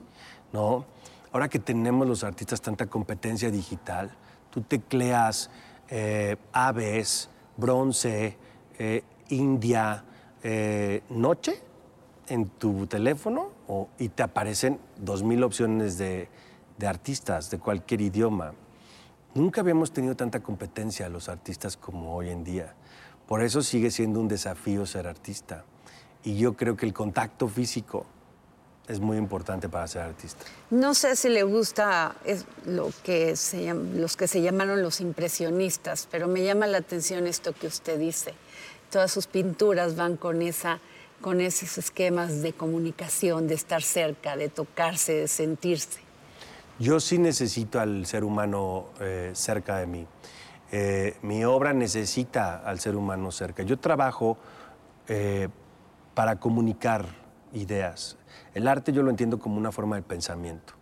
[0.53, 0.85] ¿no?
[1.31, 4.11] Ahora que tenemos los artistas tanta competencia digital,
[4.49, 5.49] tú tecleas
[5.89, 8.37] eh, aves, bronce,
[8.77, 10.03] eh, India,
[10.43, 11.61] eh, noche
[12.27, 13.49] en tu teléfono
[13.97, 16.29] y te aparecen dos mil opciones de,
[16.85, 18.53] artistas de cualquier idioma.
[19.35, 22.73] Nunca habíamos tenido tanta competencia los artistas como hoy en día.
[23.27, 25.63] Por eso sigue siendo un desafío ser artista.
[26.23, 28.05] Y yo creo que el contacto físico
[28.87, 30.45] es muy importante para ser artista.
[30.69, 32.15] No sé si le gusta
[32.65, 37.53] lo que se, los que se llamaron los impresionistas, pero me llama la atención esto
[37.53, 38.33] que usted dice.
[38.89, 40.79] Todas sus pinturas van con esa
[41.21, 45.99] con esos esquemas de comunicación, de estar cerca, de tocarse, de sentirse.
[46.79, 50.07] Yo sí necesito al ser humano eh, cerca de mí.
[50.71, 53.61] Eh, mi obra necesita al ser humano cerca.
[53.61, 54.37] Yo trabajo
[55.07, 55.47] eh,
[56.15, 57.05] para comunicar
[57.53, 58.17] ideas.
[58.53, 60.73] El arte yo lo entiendo como una forma de pensamiento.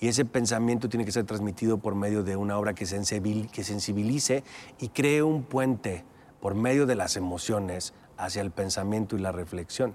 [0.00, 4.44] Y ese pensamiento tiene que ser transmitido por medio de una obra que sensibilice
[4.78, 6.04] y cree un puente
[6.40, 9.94] por medio de las emociones hacia el pensamiento y la reflexión.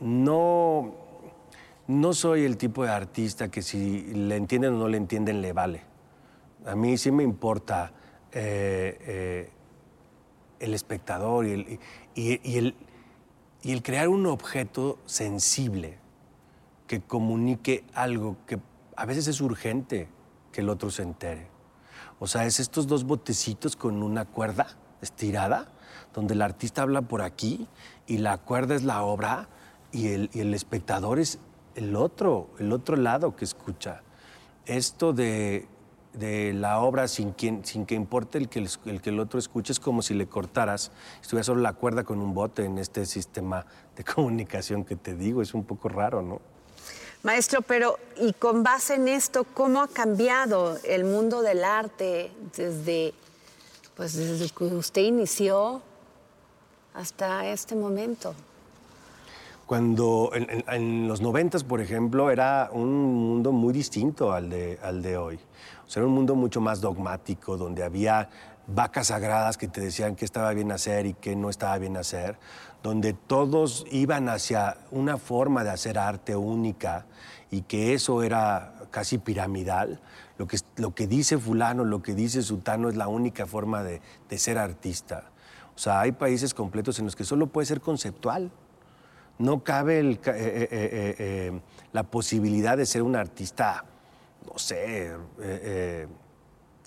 [0.00, 0.94] No,
[1.86, 5.52] no soy el tipo de artista que si le entienden o no le entienden le
[5.52, 5.82] vale.
[6.66, 7.92] A mí sí me importa
[8.32, 9.50] eh, eh,
[10.60, 11.80] el espectador y el,
[12.14, 12.74] y, el,
[13.62, 15.98] y el crear un objeto sensible
[16.86, 18.58] que comunique algo que
[18.96, 20.08] a veces es urgente
[20.52, 21.48] que el otro se entere.
[22.18, 24.66] O sea, es estos dos botecitos con una cuerda
[25.00, 25.68] estirada
[26.14, 27.68] donde el artista habla por aquí
[28.06, 29.48] y la cuerda es la obra
[29.92, 31.38] y el, espectador es
[31.74, 34.02] el otro, el otro lado que escucha.
[34.66, 35.68] Esto de,
[36.14, 40.02] la obra sin, sin que importe el que el, que el otro escuche es como
[40.02, 40.90] si le cortaras,
[41.20, 45.42] estuviera solo la cuerda con un bote en este sistema de comunicación que te digo,
[45.42, 46.40] es un poco raro, ¿no?
[47.24, 53.12] Maestro, pero y con base en esto, ¿cómo ha cambiado el mundo del arte desde,
[53.96, 55.82] pues desde que usted inició
[56.94, 58.34] hasta este momento?
[59.66, 65.18] Cuando en, los noventas, por ejemplo, era un mundo muy distinto al de, al de
[65.18, 65.38] hoy.
[65.88, 68.28] O sea, era un mundo mucho más dogmático, donde había
[68.66, 72.38] vacas sagradas que te decían qué estaba bien hacer y qué no estaba bien hacer,
[72.82, 77.06] donde todos iban hacia una forma de hacer arte única
[77.50, 79.98] y que eso era casi piramidal.
[80.36, 84.02] Lo que, lo que dice fulano, lo que dice sutano es la única forma de,
[84.28, 85.30] de ser artista.
[85.74, 88.50] O sea, hay países completos en los que solo puede ser conceptual.
[89.38, 91.60] No cabe eh, eh, eh,
[91.94, 93.86] la posibilidad de ser un artista,
[94.50, 95.14] no sé,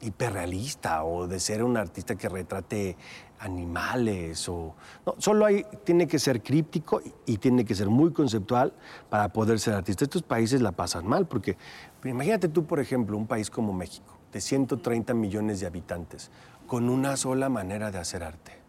[0.01, 2.97] hiperrealista o de ser un artista que retrate
[3.39, 8.73] animales o no, solo hay tiene que ser críptico y, tiene que ser muy conceptual
[9.09, 10.03] para poder ser artista.
[10.03, 11.57] Estos países la pasan mal porque
[12.03, 16.31] imagínate tú, por ejemplo, un país como México de 130 millones de habitantes
[16.67, 18.61] con una sola manera de hacer arte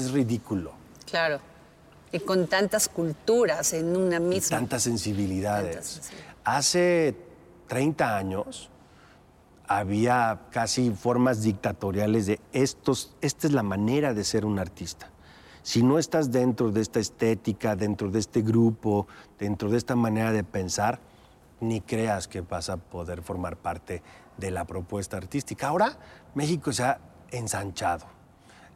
[0.00, 0.72] es ridículo.
[1.10, 1.40] Claro.
[2.12, 4.58] Y con tantas culturas en una misma.
[4.58, 6.02] tantas sensibilidades.
[6.44, 7.14] Hace
[7.66, 8.70] 30 años
[9.66, 15.10] había casi formas dictatoriales de estos, esta es la manera de ser un artista.
[15.62, 19.06] Si no estás dentro de esta estética, dentro de este grupo,
[19.38, 20.98] dentro de esta manera de pensar,
[21.60, 24.02] ni creas que vas a poder formar parte
[24.36, 25.68] de la propuesta artística.
[25.68, 25.96] Ahora
[26.34, 26.98] México se ha
[27.30, 28.22] ensanchado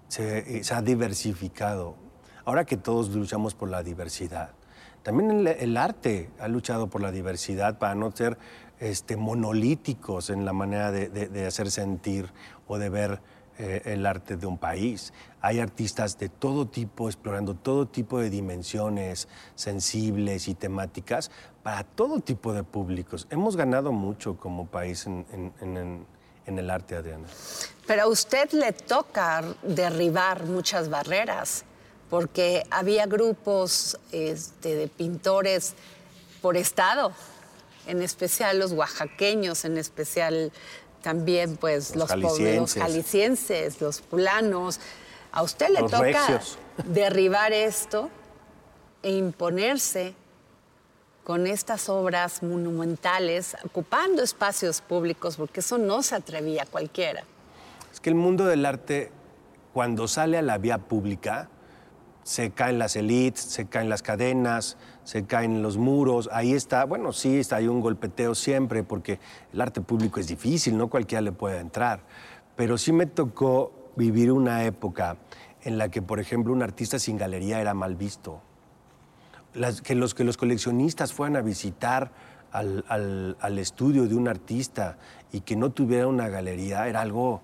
[0.09, 1.97] se, ha diversificado.
[2.45, 4.51] Ahora que todos luchamos por la diversidad,
[5.03, 8.39] también el, arte ha luchado por la diversidad para no ser
[8.81, 12.33] este, monolíticos en la manera de, hacer sentir
[12.67, 13.21] o de ver
[13.59, 15.13] eh, el arte de un país.
[15.41, 21.31] Hay artistas de todo tipo explorando todo tipo de dimensiones sensibles y temáticas
[21.63, 23.27] para todo tipo de públicos.
[23.31, 26.07] Hemos ganado mucho como país en,
[26.47, 27.27] el arte, Adriana.
[27.87, 31.65] Pero a usted le toca derribar muchas barreras,
[32.11, 35.75] porque había grupos este, de pintores
[36.43, 37.13] por estado,
[37.87, 40.53] en especial los oaxaqueños, en especial
[41.03, 42.83] también pues Los los, pobres, los jaliscienses.
[42.83, 44.81] jaliscienses, los fulanos.
[45.33, 46.59] A usted le Los toca regios.
[46.85, 48.11] derribar esto
[49.03, 50.15] e imponerse
[51.25, 57.25] con estas obras monumentales, ocupando espacios públicos, porque eso no se atrevía cualquiera.
[57.93, 59.11] Es que el mundo del arte,
[59.73, 61.49] cuando sale a la vía pública,
[62.23, 64.77] se caen las elites, se caen las cadenas,
[65.07, 66.29] se caen los muros.
[66.33, 69.21] Ahí está, bueno, sí, está ahí un golpeteo siempre, porque
[69.53, 72.01] el arte público es difícil, no cualquiera le puede entrar.
[72.57, 75.17] Pero sí me tocó vivir una época
[75.63, 78.41] en la que, por ejemplo, un artista sin galería era mal visto.
[79.85, 82.11] Que, los, que los coleccionistas fueran a visitar
[82.51, 84.99] al, al- al estudio de un artista
[85.31, 87.43] y que no tuviera una galería era algo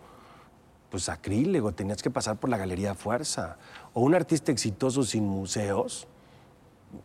[0.90, 3.56] pues sacrílego, tenías que pasar por la galería a fuerza.
[3.94, 6.06] O un artista exitoso sin museos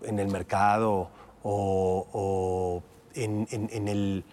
[0.03, 1.09] en el mercado
[1.43, 2.83] o,
[3.13, 3.47] en,
[3.87, 4.25] el,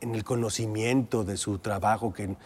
[0.00, 2.36] en el conocimiento de su trabajo, que,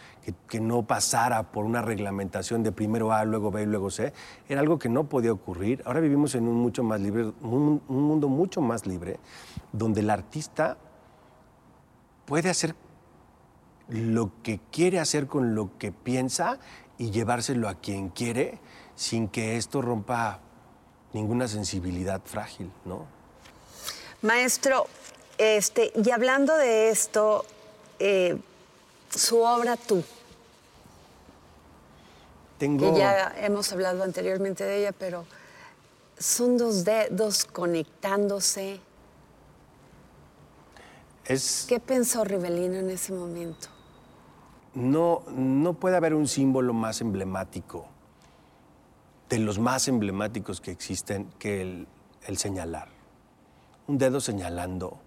[0.47, 4.13] que- no pasara por una reglamentación de primero A, luego B y luego C,
[4.49, 5.83] era algo que no podía ocurrir.
[5.85, 9.19] Ahora vivimos en un, mucho más libre, un mundo mucho más libre,
[9.71, 10.77] donde el artista
[12.25, 12.75] puede hacer
[13.89, 16.57] lo que quiere hacer con lo que piensa
[16.97, 18.59] y llevárselo a quien quiere
[18.95, 20.39] sin que esto rompa
[21.13, 23.05] ninguna sensibilidad frágil, ¿no?
[24.21, 24.87] Maestro,
[25.37, 27.45] este, y hablando de esto,
[27.99, 28.37] eh,
[29.09, 30.03] su obra Tú,
[32.57, 32.93] Tengo...
[32.93, 35.25] que ya hemos hablado anteriormente de ella, pero
[36.17, 38.79] son dos dedos conectándose.
[41.25, 43.69] Es, ¿Qué pensó Rivelino en ese momento?
[44.75, 47.85] no, no puede haber un símbolo más emblemático,
[49.29, 52.89] de los más emblemáticos que existen, que el, señalar.
[53.87, 54.99] Un dedo señalando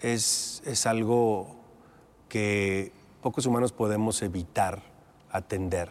[0.00, 1.56] es, es algo
[2.28, 4.82] que pocos humanos podemos evitar
[5.30, 5.88] atender,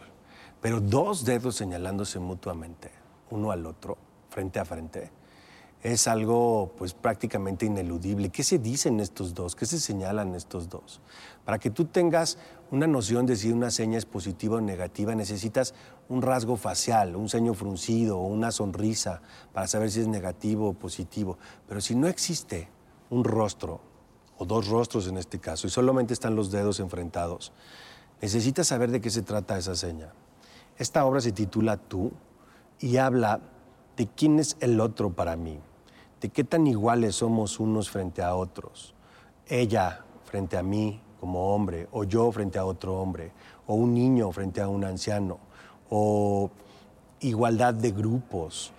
[0.60, 2.90] pero dos dedos señalándose mutuamente,
[3.30, 3.98] uno al otro,
[4.30, 5.10] frente a frente,
[5.82, 8.28] es algo pues prácticamente ineludible.
[8.28, 9.56] ¿Qué se dicen estos dos?
[9.56, 11.00] ¿Qué se señalan estos dos?
[11.44, 12.38] Para que tú tengas
[12.70, 15.74] una noción de si una seña es positiva o negativa, necesitas
[16.08, 19.22] un rasgo facial, un ceño fruncido o una sonrisa
[19.52, 21.36] para saber si es negativo o positivo.
[21.68, 22.68] Pero si no existe
[23.10, 23.80] un rostro,
[24.38, 27.52] o dos rostros en este caso, y solamente están los dedos enfrentados,
[28.20, 30.12] necesitas saber de qué se trata esa seña.
[30.78, 32.12] Esta obra se titula Tú
[32.78, 33.40] y habla
[33.96, 35.60] de quién es el otro para mí,
[36.22, 38.94] de qué tan iguales somos unos frente a otros.
[39.48, 43.32] Ella frente a mí como hombre, o yo frente a otro hombre,
[43.66, 45.38] o un niño frente a un anciano,
[45.90, 46.50] o
[47.20, 48.72] igualdad de grupos.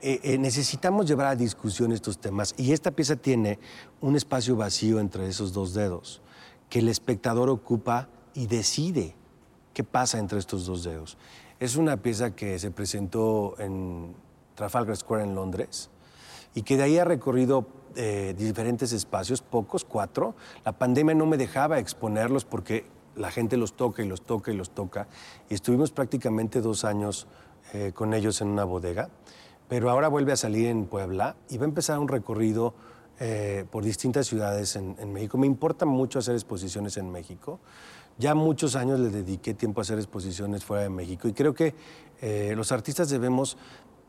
[0.00, 3.58] Eh, eh, necesitamos llevar a discusión estos temas y esta pieza tiene
[4.00, 6.22] un espacio vacío entre esos dos dedos
[6.70, 9.14] que el espectador ocupa y decide
[9.74, 11.18] qué pasa entre estos dos dedos.
[11.58, 14.14] Es una pieza que se presentó en
[14.54, 15.90] Trafalgar Square en Londres
[16.54, 20.34] y que de ahí ha recorrido eh, diferentes espacios, pocos, cuatro.
[20.64, 22.86] La pandemia no me dejaba exponerlos porque
[23.16, 25.08] la gente los toca y los toca y los toca.
[25.48, 27.26] Y estuvimos prácticamente dos años
[27.72, 29.10] eh, con ellos en una bodega.
[29.68, 32.74] Pero ahora vuelve a salir en Puebla y va a empezar un recorrido
[33.20, 35.38] eh, por distintas ciudades en, en México.
[35.38, 37.60] Me importa mucho hacer exposiciones en México.
[38.20, 41.74] Ya muchos años le dediqué tiempo a hacer exposiciones fuera de México y creo que
[42.20, 43.56] eh, los artistas debemos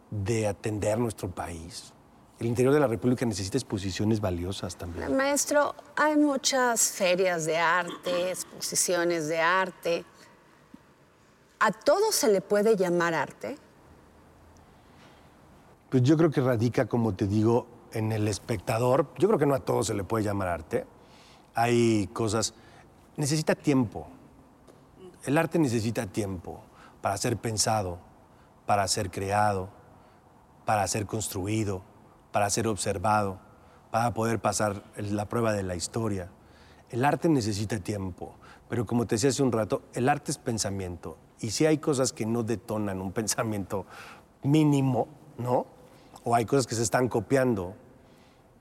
[0.10, 1.94] de atender nuestro país.
[2.42, 5.16] El interior de la República necesita exposiciones valiosas también.
[5.16, 10.06] Maestro, hay muchas ferias de arte, exposiciones de arte.
[11.60, 13.58] ¿A todo se le puede llamar arte?
[15.92, 19.06] Pues yo creo que radica, como te digo, en el espectador.
[19.20, 20.88] Yo creo que no a todo se le puede llamar arte.
[21.54, 22.56] Hay cosas...
[23.18, 24.08] Necesita tiempo.
[25.26, 26.60] El arte necesita tiempo
[27.02, 28.00] para ser pensado,
[28.66, 29.70] para ser creado,
[30.66, 31.84] para ser construido,
[32.32, 33.40] para ser observado,
[33.92, 36.30] para poder pasar la prueba de la historia.
[36.90, 38.36] El arte necesita tiempo,
[38.70, 41.18] pero como te decía hace un rato, el arte es pensamiento.
[41.40, 43.86] Y si hay cosas que no detonan un pensamiento
[44.44, 45.08] mínimo,
[45.38, 45.66] ¿no?
[46.24, 47.76] O hay cosas que se están copiando.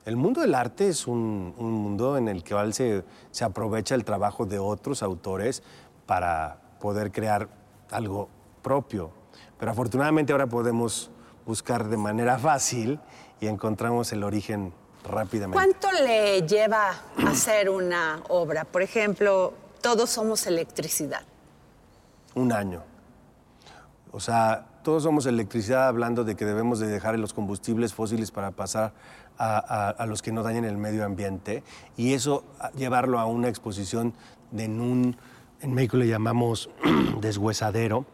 [0.04, 4.04] El mundo del arte es un, un mundo en el que se, se aprovecha el
[4.04, 5.62] trabajo de otros autores
[6.06, 7.48] para poder crear
[7.90, 8.28] algo
[8.62, 9.10] propio.
[9.58, 11.10] Pero afortunadamente ahora podemos
[11.46, 12.98] buscar de manera fácil
[13.40, 14.72] y encontramos el origen
[15.08, 15.54] rápidamente.
[15.54, 16.90] ¿Cuánto le lleva
[17.26, 18.64] hacer una obra?
[18.64, 21.22] Por ejemplo, todos somos electricidad.
[22.34, 22.82] Un año.
[24.12, 28.50] O sea, todos somos electricidad hablando de que debemos de dejar los combustibles fósiles para
[28.50, 28.92] pasar
[29.38, 31.62] a, los que no dañen el medio ambiente
[31.96, 32.44] y eso
[32.76, 34.12] llevarlo a una exposición
[34.54, 35.16] en un,
[35.62, 36.68] en México le llamamos
[37.20, 38.04] deshuesadero,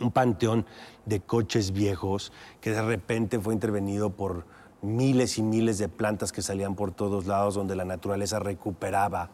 [0.00, 0.66] un panteón
[1.06, 4.44] de coches viejos que de repente fue intervenido por
[4.82, 9.30] miles y miles de plantas que salían por todos lados donde la naturaleza recuperaba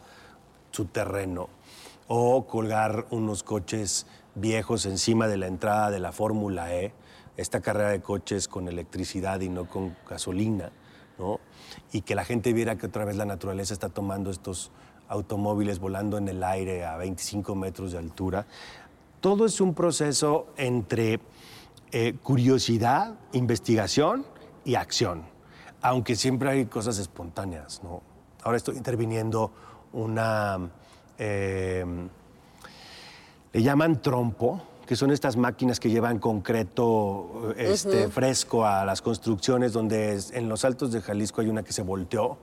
[0.70, 1.48] su terreno
[2.08, 6.92] o colgar unos coches viejos encima de la entrada de la Fórmula E,
[7.36, 10.72] esta carrera de coches con electricidad y no con gasolina,
[11.92, 14.70] y que la gente viera que otra vez la naturaleza está tomando estos
[15.08, 18.46] automóviles volando en el aire a 25 metros de altura.
[19.24, 21.18] Todo es un proceso entre
[21.92, 24.26] eh, curiosidad, investigación
[24.66, 25.22] y acción,
[25.80, 27.82] aunque siempre hay cosas espontáneas.
[27.82, 28.02] ¿no?
[28.42, 29.50] Ahora estoy interviniendo
[29.94, 30.68] una
[31.16, 31.86] eh,
[33.54, 39.72] le llaman trompo, que son estas máquinas que llevan concreto este, fresco a las construcciones,
[39.72, 42.36] donde en los altos de Jalisco hay una que se volteó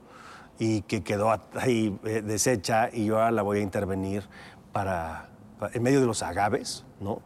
[0.58, 4.24] y que quedó ahí eh, deshecha y yo ahora la voy a intervenir
[4.72, 5.31] para,
[5.72, 7.20] en medio de los agaves, ¿no?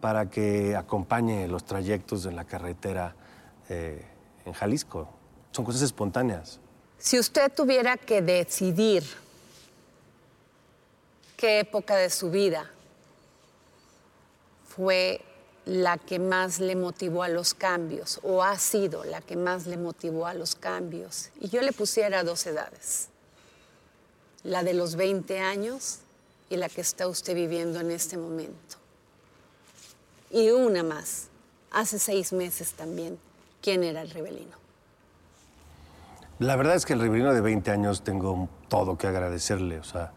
[0.00, 3.14] Para que acompañe los trayectos en la carretera
[3.68, 4.04] eh,
[4.44, 5.08] en Jalisco.
[5.52, 6.60] Son cosas espontáneas.
[6.98, 9.04] Si usted tuviera que decidir
[11.36, 12.70] qué época de su vida
[14.64, 15.20] fue
[15.64, 19.76] la que más le motivó a los cambios o ha sido la que más le
[19.76, 21.30] motivó a los cambios.
[21.40, 23.08] Y yo le pusiera dos edades,
[24.42, 26.00] la de los 20 años
[26.52, 28.76] y la que está usted viviendo en este momento.
[30.30, 31.28] Y una más,
[31.70, 33.18] hace seis meses también,
[33.62, 34.58] ¿quién era el rebelino?
[36.38, 39.78] La verdad es que el rebelino de 20 años tengo todo que agradecerle.
[39.78, 40.12] O sea,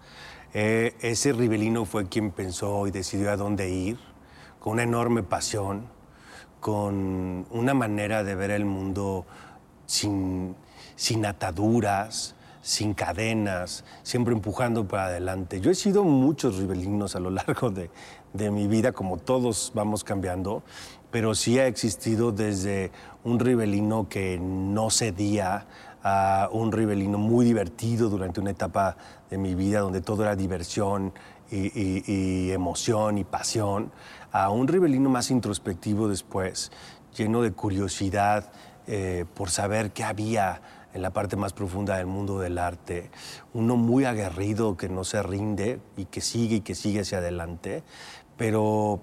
[0.53, 3.97] eh, ese ribelino fue quien pensó y decidió a dónde ir,
[4.59, 5.88] con una enorme pasión,
[6.59, 9.25] con una manera de ver el mundo
[9.86, 10.53] sin,
[10.97, 12.36] sin ataduras,
[12.66, 15.61] sin cadenas, siempre empujando para adelante.
[15.61, 17.91] Yo he sido muchos ribelinos a lo largo de,
[18.34, 20.63] de mi vida, como todos vamos cambiando,
[21.11, 22.91] pero sí ha existido desde
[23.24, 25.68] un ribelino que no cedía
[26.01, 28.97] a un ribelino muy divertido durante una etapa
[29.30, 31.13] de mi vida donde todo era diversión
[31.51, 33.91] y, emoción y pasión,
[34.32, 36.72] a un ribelino más introspectivo después,
[37.16, 38.51] lleno de curiosidad
[38.88, 40.61] eh, por saber qué había
[40.95, 43.11] en la parte más profunda del mundo del arte,
[43.53, 47.83] uno muy aguerrido que no se rinde y que sigue y que sigue hacia adelante,
[48.37, 49.01] pero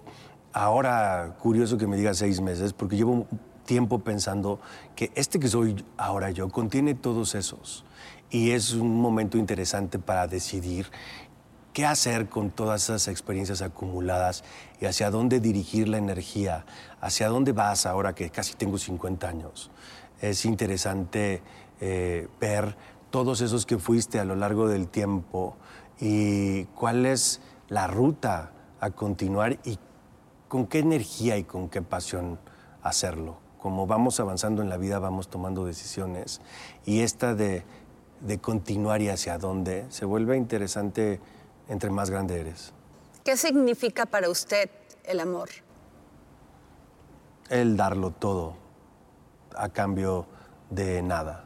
[0.54, 3.26] ahora curioso que me diga seis meses, porque llevo
[3.66, 4.58] tiempo pensando
[4.96, 7.84] que este que soy ahora yo contiene todos esos.
[8.30, 10.86] Y es un momento interesante para decidir
[11.74, 14.44] qué hacer con todas esas experiencias acumuladas
[14.80, 16.64] y hacia dónde dirigir la energía,
[17.02, 19.70] hacia dónde vas ahora que casi tengo 50 años.
[20.22, 21.42] Es interesante
[21.82, 22.76] eh, ver
[23.10, 25.56] todos esos que fuiste a lo largo del tiempo
[26.00, 29.78] y cuál es la ruta a continuar y
[30.48, 32.38] con qué energía y con qué pasión
[32.82, 36.40] hacerlo como vamos avanzando en la vida, vamos tomando decisiones.
[36.84, 37.62] Y esta de,
[38.40, 41.20] continuar y hacia dónde se vuelve interesante
[41.68, 42.72] entre más grande eres.
[43.22, 44.68] ¿Qué significa para usted
[45.04, 45.48] el amor?
[47.50, 48.54] El darlo todo
[49.56, 50.26] a cambio
[50.68, 51.44] de nada.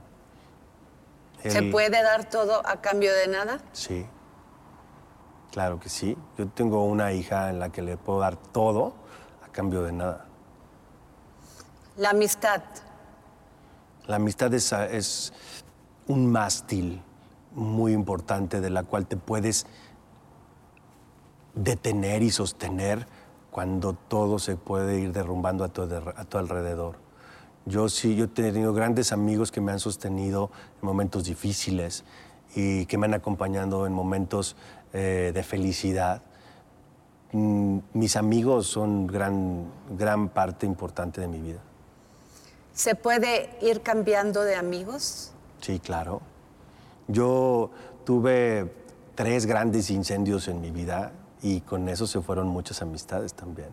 [1.50, 3.58] ¿Se puede dar todo a cambio de nada?
[3.72, 4.06] Sí,
[5.52, 6.16] claro que sí.
[6.38, 8.94] Yo tengo una hija en la que le puedo dar todo
[9.44, 10.26] a cambio de nada.
[11.96, 12.62] La amistad.
[14.06, 15.32] La amistad es,
[16.06, 17.02] un mástil
[17.52, 19.66] muy importante de la cual te puedes
[21.54, 23.08] detener y sostener
[23.50, 27.05] cuando todo se puede ir derrumbando a tu, a tu alrededor.
[27.66, 30.50] Yo sí, yo he tenido grandes amigos que me han sostenido
[30.80, 32.04] en momentos difíciles
[32.54, 34.54] y que me han acompañado en momentos
[34.92, 36.22] eh, de felicidad.
[37.32, 39.64] Mm, mis amigos son gran,
[39.98, 41.58] gran parte importante de mi vida.
[42.72, 45.32] ¿Se puede ir cambiando de amigos?
[45.60, 46.20] Sí, claro.
[47.08, 47.70] Yo
[48.04, 48.72] tuve
[49.16, 51.10] tres grandes incendios en mi vida
[51.42, 53.70] y con eso se fueron muchas amistades también.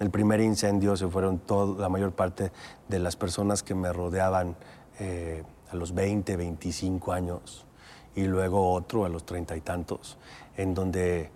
[0.00, 2.52] El primer incendio se fueron todo, la mayor parte
[2.88, 4.56] de las personas que me rodeaban
[4.98, 7.66] eh, a los 20, 25 años
[8.14, 10.16] y luego otro a los treinta y tantos,
[10.56, 11.30] en donde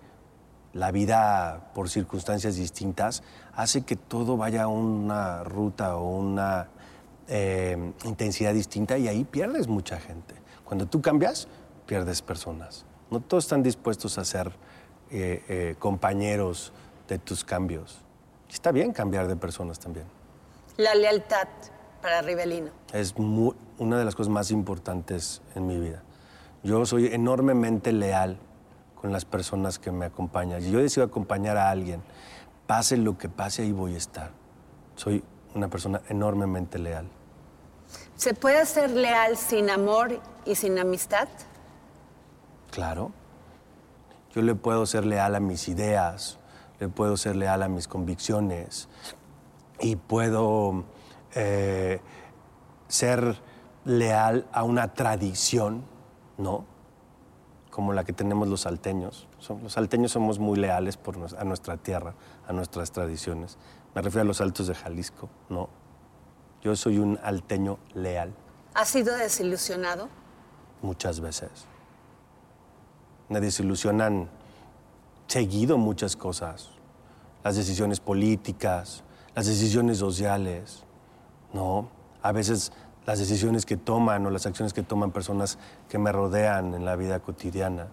[0.73, 3.21] la vida por circunstancias distintas
[3.53, 6.69] hace que todo vaya a una ruta o una
[7.27, 10.33] eh, intensidad distinta y ahí pierdes mucha gente.
[10.63, 11.47] Cuando tú cambias,
[11.85, 12.83] pierdes personas.
[13.11, 14.51] No todos están dispuestos a ser
[15.11, 16.73] eh, compañeros
[17.07, 18.04] de tus cambios.
[18.49, 20.05] Está bien cambiar de personas también.
[20.77, 21.47] La lealtad
[22.01, 22.71] para Rivelino.
[22.93, 23.15] Es
[23.77, 26.03] una de las cosas más importantes en mi vida.
[26.63, 28.37] Yo soy enormemente leal
[28.99, 30.61] con las personas que me acompañan.
[30.61, 32.01] Si yo decido acompañar a alguien,
[32.67, 34.31] pase lo que pase, ahí voy a estar.
[34.95, 35.23] Soy
[35.53, 37.07] una persona enormemente leal.
[38.15, 41.27] ¿Se puede ser leal sin amor y sin amistad?
[42.71, 43.11] Claro.
[44.33, 46.39] Yo le puedo ser leal a mis ideas,
[46.95, 48.87] puedo ser leal a mis convicciones
[49.79, 50.83] y puedo
[51.33, 51.99] eh,
[52.87, 53.37] ser
[53.85, 55.83] leal a una tradición,
[56.37, 56.65] ¿no?
[57.69, 59.27] Como la que tenemos los salteños.
[59.61, 62.13] Los salteños somos muy leales por, a nuestra tierra,
[62.47, 63.57] a nuestras tradiciones.
[63.93, 65.69] Me refiero a los altos de Jalisco, ¿no?
[66.61, 68.33] Yo soy un alteño leal.
[68.73, 70.09] ¿Has sido desilusionado?
[70.81, 71.67] Muchas veces.
[73.29, 74.29] Me desilusionan
[75.27, 76.69] seguido muchas cosas.
[77.43, 79.03] Las decisiones políticas,
[79.35, 80.83] las decisiones sociales,
[81.53, 81.89] ¿no?
[82.21, 82.71] A veces
[83.05, 85.59] las decisiones que toman o las acciones que toman personas
[85.89, 87.87] que me rodean en la vida cotidiana.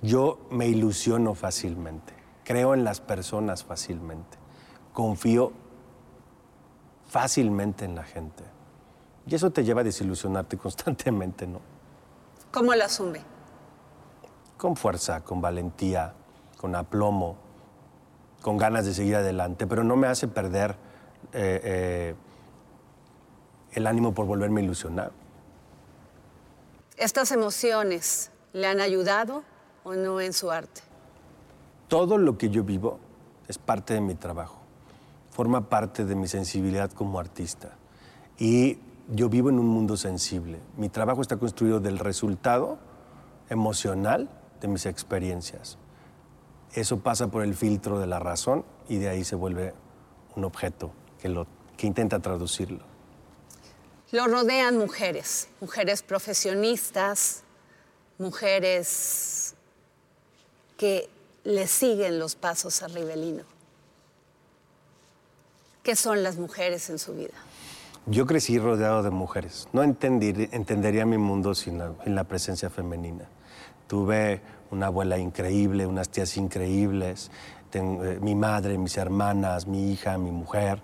[0.00, 2.14] Yo me ilusiono fácilmente,
[2.44, 4.38] creo en las personas fácilmente,
[4.92, 5.52] confío
[7.06, 8.44] fácilmente en la gente.
[9.26, 11.60] Y eso te lleva a desilusionarte constantemente, ¿no?
[12.50, 13.20] ¿Cómo lo asume?
[14.56, 16.14] Con fuerza, con valentía,
[16.58, 17.36] con aplomo,
[18.42, 20.76] con ganas de seguir adelante, pero no me hace perder
[21.32, 22.14] eh, eh,
[23.72, 25.12] el ánimo por volverme a ilusionar.
[26.96, 29.44] ¿Estas emociones le han ayudado
[29.84, 30.82] o no en su arte?
[31.86, 32.98] Todo lo que yo vivo
[33.46, 34.58] es parte de mi trabajo,
[35.30, 37.76] forma parte de mi sensibilidad como artista.
[38.36, 38.78] Y
[39.08, 40.58] yo vivo en un mundo sensible.
[40.76, 42.78] Mi trabajo está construido del resultado
[43.48, 44.28] emocional
[44.60, 45.78] de mis experiencias.
[46.74, 49.74] Eso pasa por el filtro de la razón y de ahí se vuelve
[50.36, 51.46] un objeto que, lo,
[51.76, 52.80] que intenta traducirlo.
[54.10, 57.42] Lo rodean mujeres, mujeres profesionistas,
[58.18, 59.54] mujeres
[60.76, 61.10] que
[61.44, 63.44] le siguen los pasos a Rivelino.
[65.82, 67.34] ¿Qué son las mujeres en su vida?
[68.06, 69.68] Yo crecí rodeado de mujeres.
[69.72, 73.28] No entendería mi mundo sin la, presencia femenina.
[73.86, 74.40] Tuve
[74.70, 77.30] una abuela increíble, unas tías increíbles,
[77.72, 80.82] eh, mi madre, mis hermanas, mi hija, mi mujer.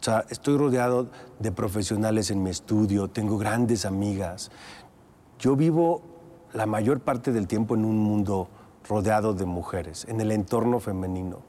[0.00, 1.08] O sea, estoy rodeado
[1.38, 4.50] de profesionales en mi estudio, tengo grandes amigas.
[5.38, 6.02] Yo vivo
[6.52, 8.48] la mayor parte del tiempo en un mundo
[8.88, 11.40] rodeado de mujeres, en el entorno femenino.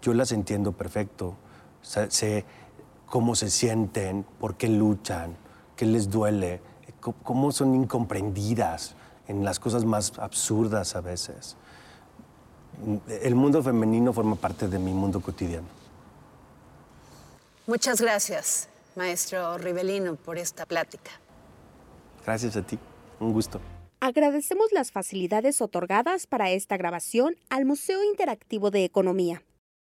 [0.00, 1.36] Yo las entiendo perfecto.
[1.82, 2.44] sé
[3.06, 5.36] cómo se sienten, por qué luchan,
[5.76, 6.60] qué les duele,
[7.22, 8.96] cómo son incomprendidas
[9.32, 11.56] en las cosas más absurdas a veces.
[13.22, 15.66] El mundo femenino forma parte de mi mundo cotidiano.
[17.66, 21.10] Muchas gracias, maestro Rivelino, por esta plática.
[22.24, 22.78] Gracias a ti,
[23.20, 23.60] un gusto.
[24.00, 29.42] Agradecemos las facilidades otorgadas para esta grabación al Museo Interactivo de Economía.